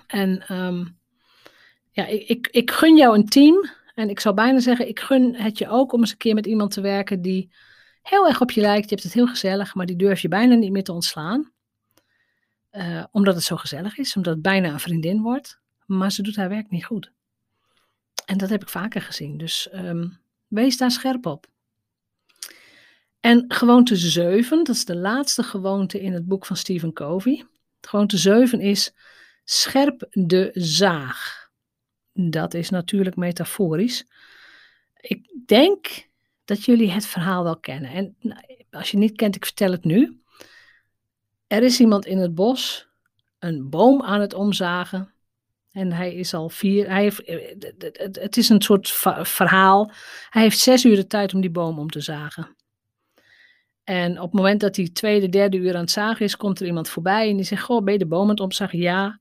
En 0.06 0.46
ehm, 0.46 0.84
ja, 1.90 2.06
ik, 2.06 2.28
ik, 2.28 2.48
ik 2.50 2.70
gun 2.70 2.96
jou 2.96 3.18
een 3.18 3.28
team. 3.28 3.68
En 3.94 4.08
ik 4.08 4.20
zou 4.20 4.34
bijna 4.34 4.60
zeggen, 4.60 4.88
ik 4.88 5.00
gun 5.00 5.34
het 5.34 5.58
je 5.58 5.68
ook 5.68 5.92
om 5.92 6.00
eens 6.00 6.10
een 6.10 6.16
keer 6.16 6.34
met 6.34 6.46
iemand 6.46 6.70
te 6.70 6.80
werken 6.80 7.22
die 7.22 7.54
heel 8.02 8.26
erg 8.26 8.40
op 8.40 8.50
je 8.50 8.60
lijkt. 8.60 8.88
Je 8.88 8.94
hebt 8.94 9.02
het 9.02 9.12
heel 9.12 9.26
gezellig, 9.26 9.74
maar 9.74 9.86
die 9.86 9.96
durf 9.96 10.20
je 10.20 10.28
bijna 10.28 10.54
niet 10.54 10.72
meer 10.72 10.84
te 10.84 10.92
ontslaan. 10.92 11.52
Uh, 12.72 13.04
omdat 13.10 13.34
het 13.34 13.44
zo 13.44 13.56
gezellig 13.56 13.98
is, 13.98 14.16
omdat 14.16 14.32
het 14.32 14.42
bijna 14.42 14.72
een 14.72 14.80
vriendin 14.80 15.22
wordt. 15.22 15.60
Maar 15.86 16.12
ze 16.12 16.22
doet 16.22 16.36
haar 16.36 16.48
werk 16.48 16.70
niet 16.70 16.84
goed. 16.84 17.12
En 18.26 18.38
dat 18.38 18.48
heb 18.48 18.62
ik 18.62 18.68
vaker 18.68 19.02
gezien. 19.02 19.38
Dus 19.38 19.68
um, 19.74 20.18
wees 20.48 20.76
daar 20.76 20.90
scherp 20.90 21.26
op. 21.26 21.46
En 23.20 23.44
gewoonte 23.48 23.96
7, 23.96 24.64
dat 24.64 24.74
is 24.74 24.84
de 24.84 24.96
laatste 24.96 25.42
gewoonte 25.42 26.00
in 26.00 26.12
het 26.12 26.26
boek 26.26 26.46
van 26.46 26.56
Stephen 26.56 26.92
Covey. 26.92 27.44
Gewoonte 27.80 28.16
7 28.18 28.60
is 28.60 28.94
scherp 29.44 30.06
de 30.10 30.50
zaag. 30.54 31.48
Dat 32.12 32.54
is 32.54 32.70
natuurlijk 32.70 33.16
metaforisch. 33.16 34.06
Ik 35.00 35.30
denk 35.46 36.08
dat 36.44 36.64
jullie 36.64 36.90
het 36.90 37.06
verhaal 37.06 37.44
wel 37.44 37.58
kennen. 37.58 37.90
En 37.90 38.16
nou, 38.20 38.40
als 38.70 38.90
je 38.90 38.96
het 38.96 39.06
niet 39.06 39.16
kent, 39.16 39.36
ik 39.36 39.44
vertel 39.44 39.70
het 39.70 39.84
nu. 39.84 40.20
Er 41.46 41.62
is 41.62 41.80
iemand 41.80 42.06
in 42.06 42.18
het 42.18 42.34
bos 42.34 42.88
een 43.38 43.70
boom 43.70 44.02
aan 44.02 44.20
het 44.20 44.34
omzagen 44.34 45.12
en 45.78 45.92
hij 45.92 46.14
is 46.14 46.34
al 46.34 46.48
vier. 46.48 46.88
Hij 46.88 47.02
heeft, 47.02 47.22
eh, 47.22 47.36
het 48.12 48.36
is 48.36 48.48
een 48.48 48.62
soort 48.62 48.90
verhaal. 49.22 49.90
Hij 50.30 50.42
heeft 50.42 50.58
zes 50.58 50.84
uur 50.84 50.96
de 50.96 51.06
tijd 51.06 51.34
om 51.34 51.40
die 51.40 51.50
boom 51.50 51.78
om 51.78 51.90
te 51.90 52.00
zagen. 52.00 52.56
En 53.84 54.16
op 54.16 54.30
het 54.30 54.40
moment 54.40 54.60
dat 54.60 54.76
hij 54.76 54.88
tweede, 54.88 55.28
derde 55.28 55.56
uur 55.56 55.74
aan 55.74 55.80
het 55.80 55.90
zagen 55.90 56.24
is, 56.24 56.36
komt 56.36 56.60
er 56.60 56.66
iemand 56.66 56.88
voorbij 56.88 57.30
en 57.30 57.36
die 57.36 57.44
zegt: 57.44 57.62
Goh, 57.62 57.84
ben 57.84 57.92
je 57.92 57.98
de 57.98 58.06
boom 58.06 58.22
aan 58.22 58.28
het 58.28 58.40
omzagen? 58.40 58.78
Ja. 58.78 59.20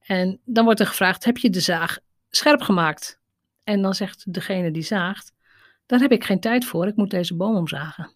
En 0.00 0.40
dan 0.44 0.64
wordt 0.64 0.80
er 0.80 0.86
gevraagd: 0.86 1.24
Heb 1.24 1.36
je 1.36 1.50
de 1.50 1.60
zaag 1.60 1.98
scherp 2.30 2.60
gemaakt? 2.60 3.20
En 3.64 3.82
dan 3.82 3.94
zegt 3.94 4.32
degene 4.32 4.70
die 4.70 4.82
zaagt: 4.82 5.32
Daar 5.86 6.00
heb 6.00 6.12
ik 6.12 6.24
geen 6.24 6.40
tijd 6.40 6.64
voor, 6.64 6.86
ik 6.86 6.96
moet 6.96 7.10
deze 7.10 7.36
boom 7.36 7.56
omzagen. 7.56 8.14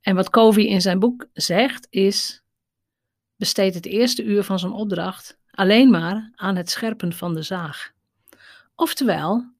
En 0.00 0.14
wat 0.14 0.30
Covey 0.30 0.64
in 0.64 0.80
zijn 0.80 0.98
boek 0.98 1.26
zegt 1.32 1.86
is: 1.90 2.42
besteed 3.36 3.74
het 3.74 3.86
eerste 3.86 4.22
uur 4.22 4.42
van 4.44 4.58
zijn 4.58 4.72
opdracht 4.72 5.38
alleen 5.58 5.90
maar 5.90 6.30
aan 6.34 6.56
het 6.56 6.70
scherpen 6.70 7.12
van 7.12 7.34
de 7.34 7.42
zaag. 7.42 7.92
Oftewel, 8.74 9.52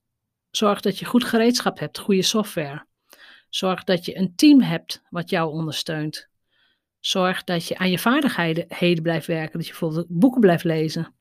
zorg 0.50 0.80
dat 0.80 0.98
je 0.98 1.04
goed 1.04 1.24
gereedschap 1.24 1.78
hebt, 1.78 1.98
goede 1.98 2.22
software. 2.22 2.86
Zorg 3.48 3.84
dat 3.84 4.04
je 4.04 4.16
een 4.16 4.32
team 4.36 4.60
hebt 4.60 5.02
wat 5.10 5.30
jou 5.30 5.52
ondersteunt. 5.52 6.28
Zorg 7.00 7.44
dat 7.44 7.66
je 7.66 7.78
aan 7.78 7.90
je 7.90 7.98
vaardigheden 7.98 9.02
blijft 9.02 9.26
werken, 9.26 9.52
dat 9.52 9.66
je 9.66 9.70
bijvoorbeeld 9.70 10.06
boeken 10.08 10.40
blijft 10.40 10.64
lezen. 10.64 11.14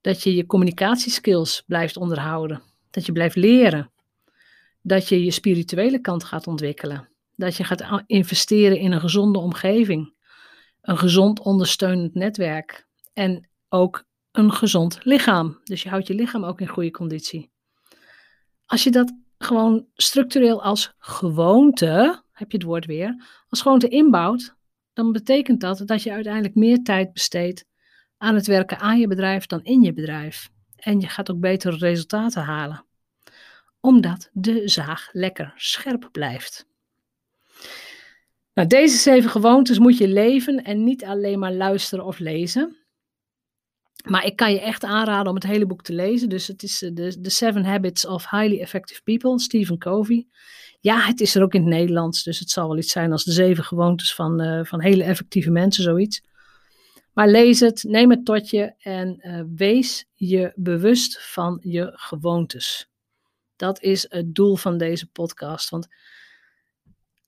Dat 0.00 0.22
je 0.22 0.34
je 0.34 0.46
communicatieskills 0.46 1.62
blijft 1.66 1.96
onderhouden. 1.96 2.62
Dat 2.90 3.06
je 3.06 3.12
blijft 3.12 3.36
leren. 3.36 3.90
Dat 4.82 5.08
je 5.08 5.24
je 5.24 5.30
spirituele 5.30 6.00
kant 6.00 6.24
gaat 6.24 6.46
ontwikkelen. 6.46 7.08
Dat 7.36 7.56
je 7.56 7.64
gaat 7.64 8.02
investeren 8.06 8.78
in 8.78 8.92
een 8.92 9.00
gezonde 9.00 9.38
omgeving. 9.38 10.14
Een 10.82 10.98
gezond 10.98 11.40
ondersteunend 11.40 12.14
netwerk. 12.14 12.86
En 13.12 13.49
ook 13.70 14.04
een 14.32 14.52
gezond 14.52 14.98
lichaam. 15.02 15.60
Dus 15.64 15.82
je 15.82 15.88
houdt 15.88 16.06
je 16.06 16.14
lichaam 16.14 16.44
ook 16.44 16.60
in 16.60 16.68
goede 16.68 16.90
conditie. 16.90 17.50
Als 18.66 18.84
je 18.84 18.90
dat 18.90 19.12
gewoon 19.38 19.86
structureel 19.94 20.62
als 20.62 20.94
gewoonte, 20.98 22.22
heb 22.32 22.50
je 22.50 22.56
het 22.56 22.66
woord 22.66 22.86
weer, 22.86 23.24
als 23.48 23.60
gewoonte 23.60 23.88
inbouwt, 23.88 24.54
dan 24.92 25.12
betekent 25.12 25.60
dat 25.60 25.82
dat 25.84 26.02
je 26.02 26.12
uiteindelijk 26.12 26.54
meer 26.54 26.82
tijd 26.82 27.12
besteedt 27.12 27.64
aan 28.16 28.34
het 28.34 28.46
werken 28.46 28.78
aan 28.78 28.98
je 28.98 29.06
bedrijf 29.06 29.46
dan 29.46 29.62
in 29.62 29.82
je 29.82 29.92
bedrijf. 29.92 30.50
En 30.76 31.00
je 31.00 31.06
gaat 31.06 31.30
ook 31.30 31.40
betere 31.40 31.76
resultaten 31.76 32.42
halen. 32.42 32.84
Omdat 33.80 34.30
de 34.32 34.68
zaag 34.68 35.08
lekker 35.12 35.52
scherp 35.56 36.08
blijft. 36.12 36.66
Nou, 38.54 38.68
deze 38.68 38.96
zeven 38.96 39.30
gewoontes 39.30 39.78
moet 39.78 39.98
je 39.98 40.08
leven 40.08 40.64
en 40.64 40.84
niet 40.84 41.04
alleen 41.04 41.38
maar 41.38 41.52
luisteren 41.52 42.04
of 42.04 42.18
lezen. 42.18 42.79
Maar 44.08 44.24
ik 44.24 44.36
kan 44.36 44.52
je 44.52 44.60
echt 44.60 44.84
aanraden 44.84 45.28
om 45.28 45.34
het 45.34 45.46
hele 45.46 45.66
boek 45.66 45.82
te 45.82 45.92
lezen. 45.92 46.28
Dus 46.28 46.46
het 46.46 46.62
is 46.62 46.78
de 46.78 46.92
uh, 46.94 47.22
The 47.22 47.30
Seven 47.30 47.64
Habits 47.64 48.06
of 48.06 48.30
Highly 48.30 48.60
Effective 48.60 49.02
People, 49.02 49.40
Stephen 49.40 49.78
Covey. 49.78 50.26
Ja, 50.80 51.00
het 51.00 51.20
is 51.20 51.34
er 51.34 51.42
ook 51.42 51.54
in 51.54 51.60
het 51.60 51.70
Nederlands, 51.70 52.22
dus 52.22 52.38
het 52.38 52.50
zal 52.50 52.68
wel 52.68 52.78
iets 52.78 52.92
zijn 52.92 53.12
als 53.12 53.24
de 53.24 53.32
zeven 53.32 53.64
gewoontes 53.64 54.14
van, 54.14 54.42
uh, 54.42 54.64
van 54.64 54.80
hele 54.80 55.04
effectieve 55.04 55.50
mensen, 55.50 55.82
zoiets. 55.82 56.22
Maar 57.12 57.28
lees 57.28 57.60
het, 57.60 57.82
neem 57.82 58.10
het 58.10 58.24
tot 58.24 58.50
je 58.50 58.74
en 58.78 59.18
uh, 59.20 59.42
wees 59.54 60.06
je 60.14 60.52
bewust 60.54 61.30
van 61.32 61.58
je 61.62 61.90
gewoontes. 61.94 62.88
Dat 63.56 63.82
is 63.82 64.06
het 64.08 64.34
doel 64.34 64.56
van 64.56 64.78
deze 64.78 65.06
podcast. 65.06 65.68
Want 65.68 65.88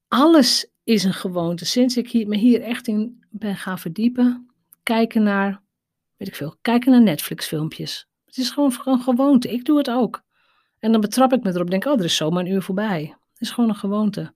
alles 0.09 0.71
is 0.85 1.05
een 1.05 1.15
gewoonte. 1.15 1.65
Sinds 1.65 1.97
ik 1.97 2.11
hier, 2.11 2.29
me 2.29 2.37
hier 2.37 2.63
echt 2.63 2.89
in 2.89 3.25
ben 3.31 3.57
gaan 3.57 3.79
verdiepen, 3.79 4.55
kijken 4.83 5.23
naar, 5.23 5.62
weet 6.23 6.31
ik 6.31 6.37
veel, 6.37 6.57
kijken 6.61 6.91
naar 6.91 7.03
Netflix 7.03 7.47
filmpjes. 7.47 8.07
Het 8.25 8.37
is 8.37 8.51
gewoon 8.51 8.75
een 8.85 9.01
gewoonte. 9.01 9.53
Ik 9.53 9.65
doe 9.65 9.79
het 9.79 9.91
ook. 9.91 10.23
En 10.79 10.93
dan 10.93 11.01
betrap 11.01 11.33
ik 11.33 11.43
me 11.43 11.51
erop, 11.51 11.71
denk, 11.71 11.85
oh, 11.85 11.99
er 11.99 12.05
is 12.05 12.17
zomaar 12.17 12.45
een 12.45 12.51
uur 12.51 12.63
voorbij. 12.63 13.17
Het 13.33 13.41
is 13.41 13.51
gewoon 13.51 13.71
een 13.71 13.77
gewoonte. 13.77 14.35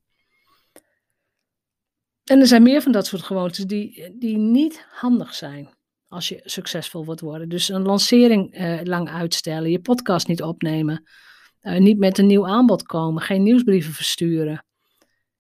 En 2.25 2.41
er 2.41 2.47
zijn 2.47 2.63
meer 2.63 2.83
van 2.83 2.93
dat 2.93 3.07
soort 3.07 3.23
gewoontes 3.23 3.65
die, 3.65 4.17
die 4.19 4.37
niet 4.37 4.87
handig 4.91 5.35
zijn 5.35 5.75
als 6.09 6.29
je 6.29 6.41
succesvol 6.45 7.05
wilt 7.05 7.21
worden. 7.21 7.49
Dus 7.49 7.69
een 7.69 7.83
lancering 7.83 8.53
eh, 8.53 8.81
lang 8.83 9.09
uitstellen, 9.09 9.71
je 9.71 9.81
podcast 9.81 10.27
niet 10.27 10.43
opnemen, 10.43 11.09
uh, 11.63 11.79
niet 11.79 11.99
met 11.99 12.19
een 12.19 12.27
nieuw 12.27 12.47
aanbod 12.47 12.83
komen, 12.83 13.23
geen 13.23 13.43
nieuwsbrieven 13.43 13.93
versturen. 13.93 14.65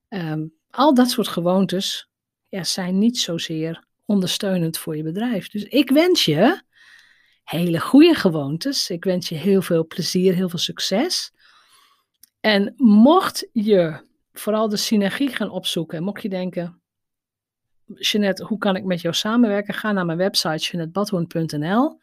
Um, 0.09 0.55
al 0.71 0.95
dat 0.95 1.11
soort 1.11 1.29
gewoontes 1.29 2.09
ja, 2.49 2.65
zijn 2.65 2.99
niet 2.99 3.19
zozeer 3.19 3.86
ondersteunend 4.07 4.79
voor 4.79 4.97
je 4.97 5.03
bedrijf. 5.03 5.49
Dus 5.49 5.64
ik 5.64 5.90
wens 5.90 6.25
je 6.25 6.62
hele 7.45 7.81
goede 7.81 8.14
gewoontes. 8.14 8.90
Ik 8.90 9.05
wens 9.05 9.29
je 9.29 9.35
heel 9.35 9.62
veel 9.62 9.87
plezier, 9.87 10.35
heel 10.35 10.49
veel 10.49 10.59
succes. 10.59 11.33
En 12.40 12.75
mocht 12.77 13.49
je 13.53 14.05
vooral 14.33 14.69
de 14.69 14.77
synergie 14.77 15.29
gaan 15.29 15.51
opzoeken, 15.51 16.03
mocht 16.03 16.23
je 16.23 16.29
denken, 16.29 16.81
Jeanette, 17.95 18.45
hoe 18.45 18.59
kan 18.59 18.77
ik 18.77 18.85
met 18.85 19.01
jou 19.01 19.14
samenwerken? 19.14 19.75
Ga 19.75 19.92
naar 19.92 20.07
mijn 20.07 20.19
website 20.19 20.64
jeanettebadhoorn.nl 20.64 22.01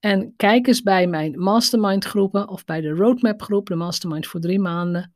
en 0.00 0.34
kijk 0.36 0.66
eens 0.66 0.82
bij 0.82 1.06
mijn 1.06 1.38
mastermind 1.38 2.04
groepen 2.04 2.48
of 2.48 2.64
bij 2.64 2.80
de 2.80 2.90
roadmap 2.90 3.42
groep, 3.42 3.66
de 3.66 3.74
mastermind 3.74 4.26
voor 4.26 4.40
drie 4.40 4.58
maanden. 4.58 5.14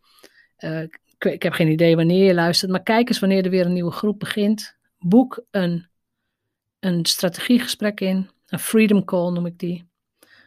Uh, 0.59 0.83
ik 1.18 1.42
heb 1.42 1.53
geen 1.53 1.68
idee 1.68 1.96
wanneer 1.96 2.27
je 2.27 2.35
luistert, 2.35 2.70
maar 2.70 2.83
kijk 2.83 3.09
eens 3.09 3.18
wanneer 3.18 3.44
er 3.44 3.51
weer 3.51 3.66
een 3.66 3.73
nieuwe 3.73 3.90
groep 3.90 4.18
begint. 4.18 4.77
Boek 4.99 5.44
een, 5.51 5.89
een 6.81 7.07
strategiegesprek 7.07 8.01
in, 8.01 8.31
een 8.47 8.59
freedom 8.59 9.05
call 9.05 9.33
noem 9.33 9.47
ik 9.47 9.59
die. 9.59 9.88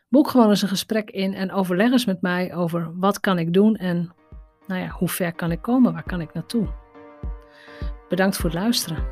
Boek 0.09 0.29
gewoon 0.29 0.49
eens 0.49 0.61
een 0.61 0.67
gesprek 0.67 1.11
in 1.11 1.33
en 1.33 1.51
overleg 1.51 1.91
eens 1.91 2.05
met 2.05 2.21
mij 2.21 2.55
over 2.55 2.91
wat 2.99 3.19
kan 3.19 3.39
ik 3.39 3.53
doen 3.53 3.75
en 3.75 4.13
nou 4.67 4.81
ja, 4.81 4.87
hoe 4.87 5.07
ver 5.07 5.33
kan 5.33 5.51
ik 5.51 5.61
komen, 5.61 5.93
waar 5.93 6.03
kan 6.03 6.21
ik 6.21 6.33
naartoe. 6.33 6.67
Bedankt 8.09 8.37
voor 8.37 8.49
het 8.49 8.59
luisteren. 8.59 9.05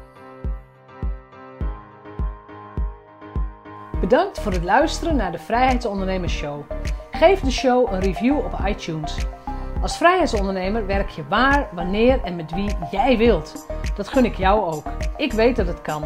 Bedankt 3.99 4.39
voor 4.39 4.51
het 4.51 4.63
luisteren 4.63 5.15
naar 5.15 5.31
de 5.31 5.39
Vrijheidsondernemers 5.39 6.33
Show. 6.33 6.63
Geef 7.11 7.39
de 7.39 7.51
show 7.51 7.93
een 7.93 7.99
review 7.99 8.37
op 8.37 8.59
iTunes. 8.65 9.17
Als 9.81 9.97
vrijheidsondernemer 9.97 10.85
werk 10.85 11.09
je 11.09 11.27
waar, 11.27 11.69
wanneer 11.73 12.23
en 12.23 12.35
met 12.35 12.53
wie 12.53 12.69
jij 12.91 13.17
wilt. 13.17 13.67
Dat 13.95 14.07
gun 14.07 14.25
ik 14.25 14.35
jou 14.35 14.73
ook. 14.73 14.85
Ik 15.17 15.33
weet 15.33 15.55
dat 15.55 15.67
het 15.67 15.81
kan. 15.81 16.03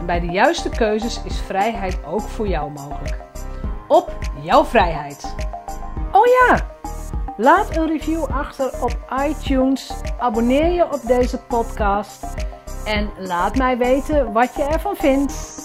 En 0.00 0.06
bij 0.06 0.20
de 0.20 0.26
juiste 0.26 0.68
keuzes 0.68 1.20
is 1.24 1.40
vrijheid 1.40 1.98
ook 2.06 2.20
voor 2.20 2.48
jou 2.48 2.70
mogelijk. 2.70 3.16
Op 3.88 4.18
jouw 4.42 4.64
vrijheid. 4.64 5.34
Oh 6.12 6.26
ja, 6.26 6.66
laat 7.36 7.76
een 7.76 7.86
review 7.86 8.24
achter 8.24 8.82
op 8.82 8.98
iTunes. 9.26 9.92
Abonneer 10.18 10.66
je 10.66 10.84
op 10.84 11.00
deze 11.06 11.38
podcast. 11.38 12.24
En 12.84 13.10
laat 13.18 13.56
mij 13.56 13.78
weten 13.78 14.32
wat 14.32 14.54
je 14.54 14.62
ervan 14.62 14.96
vindt. 14.96 15.59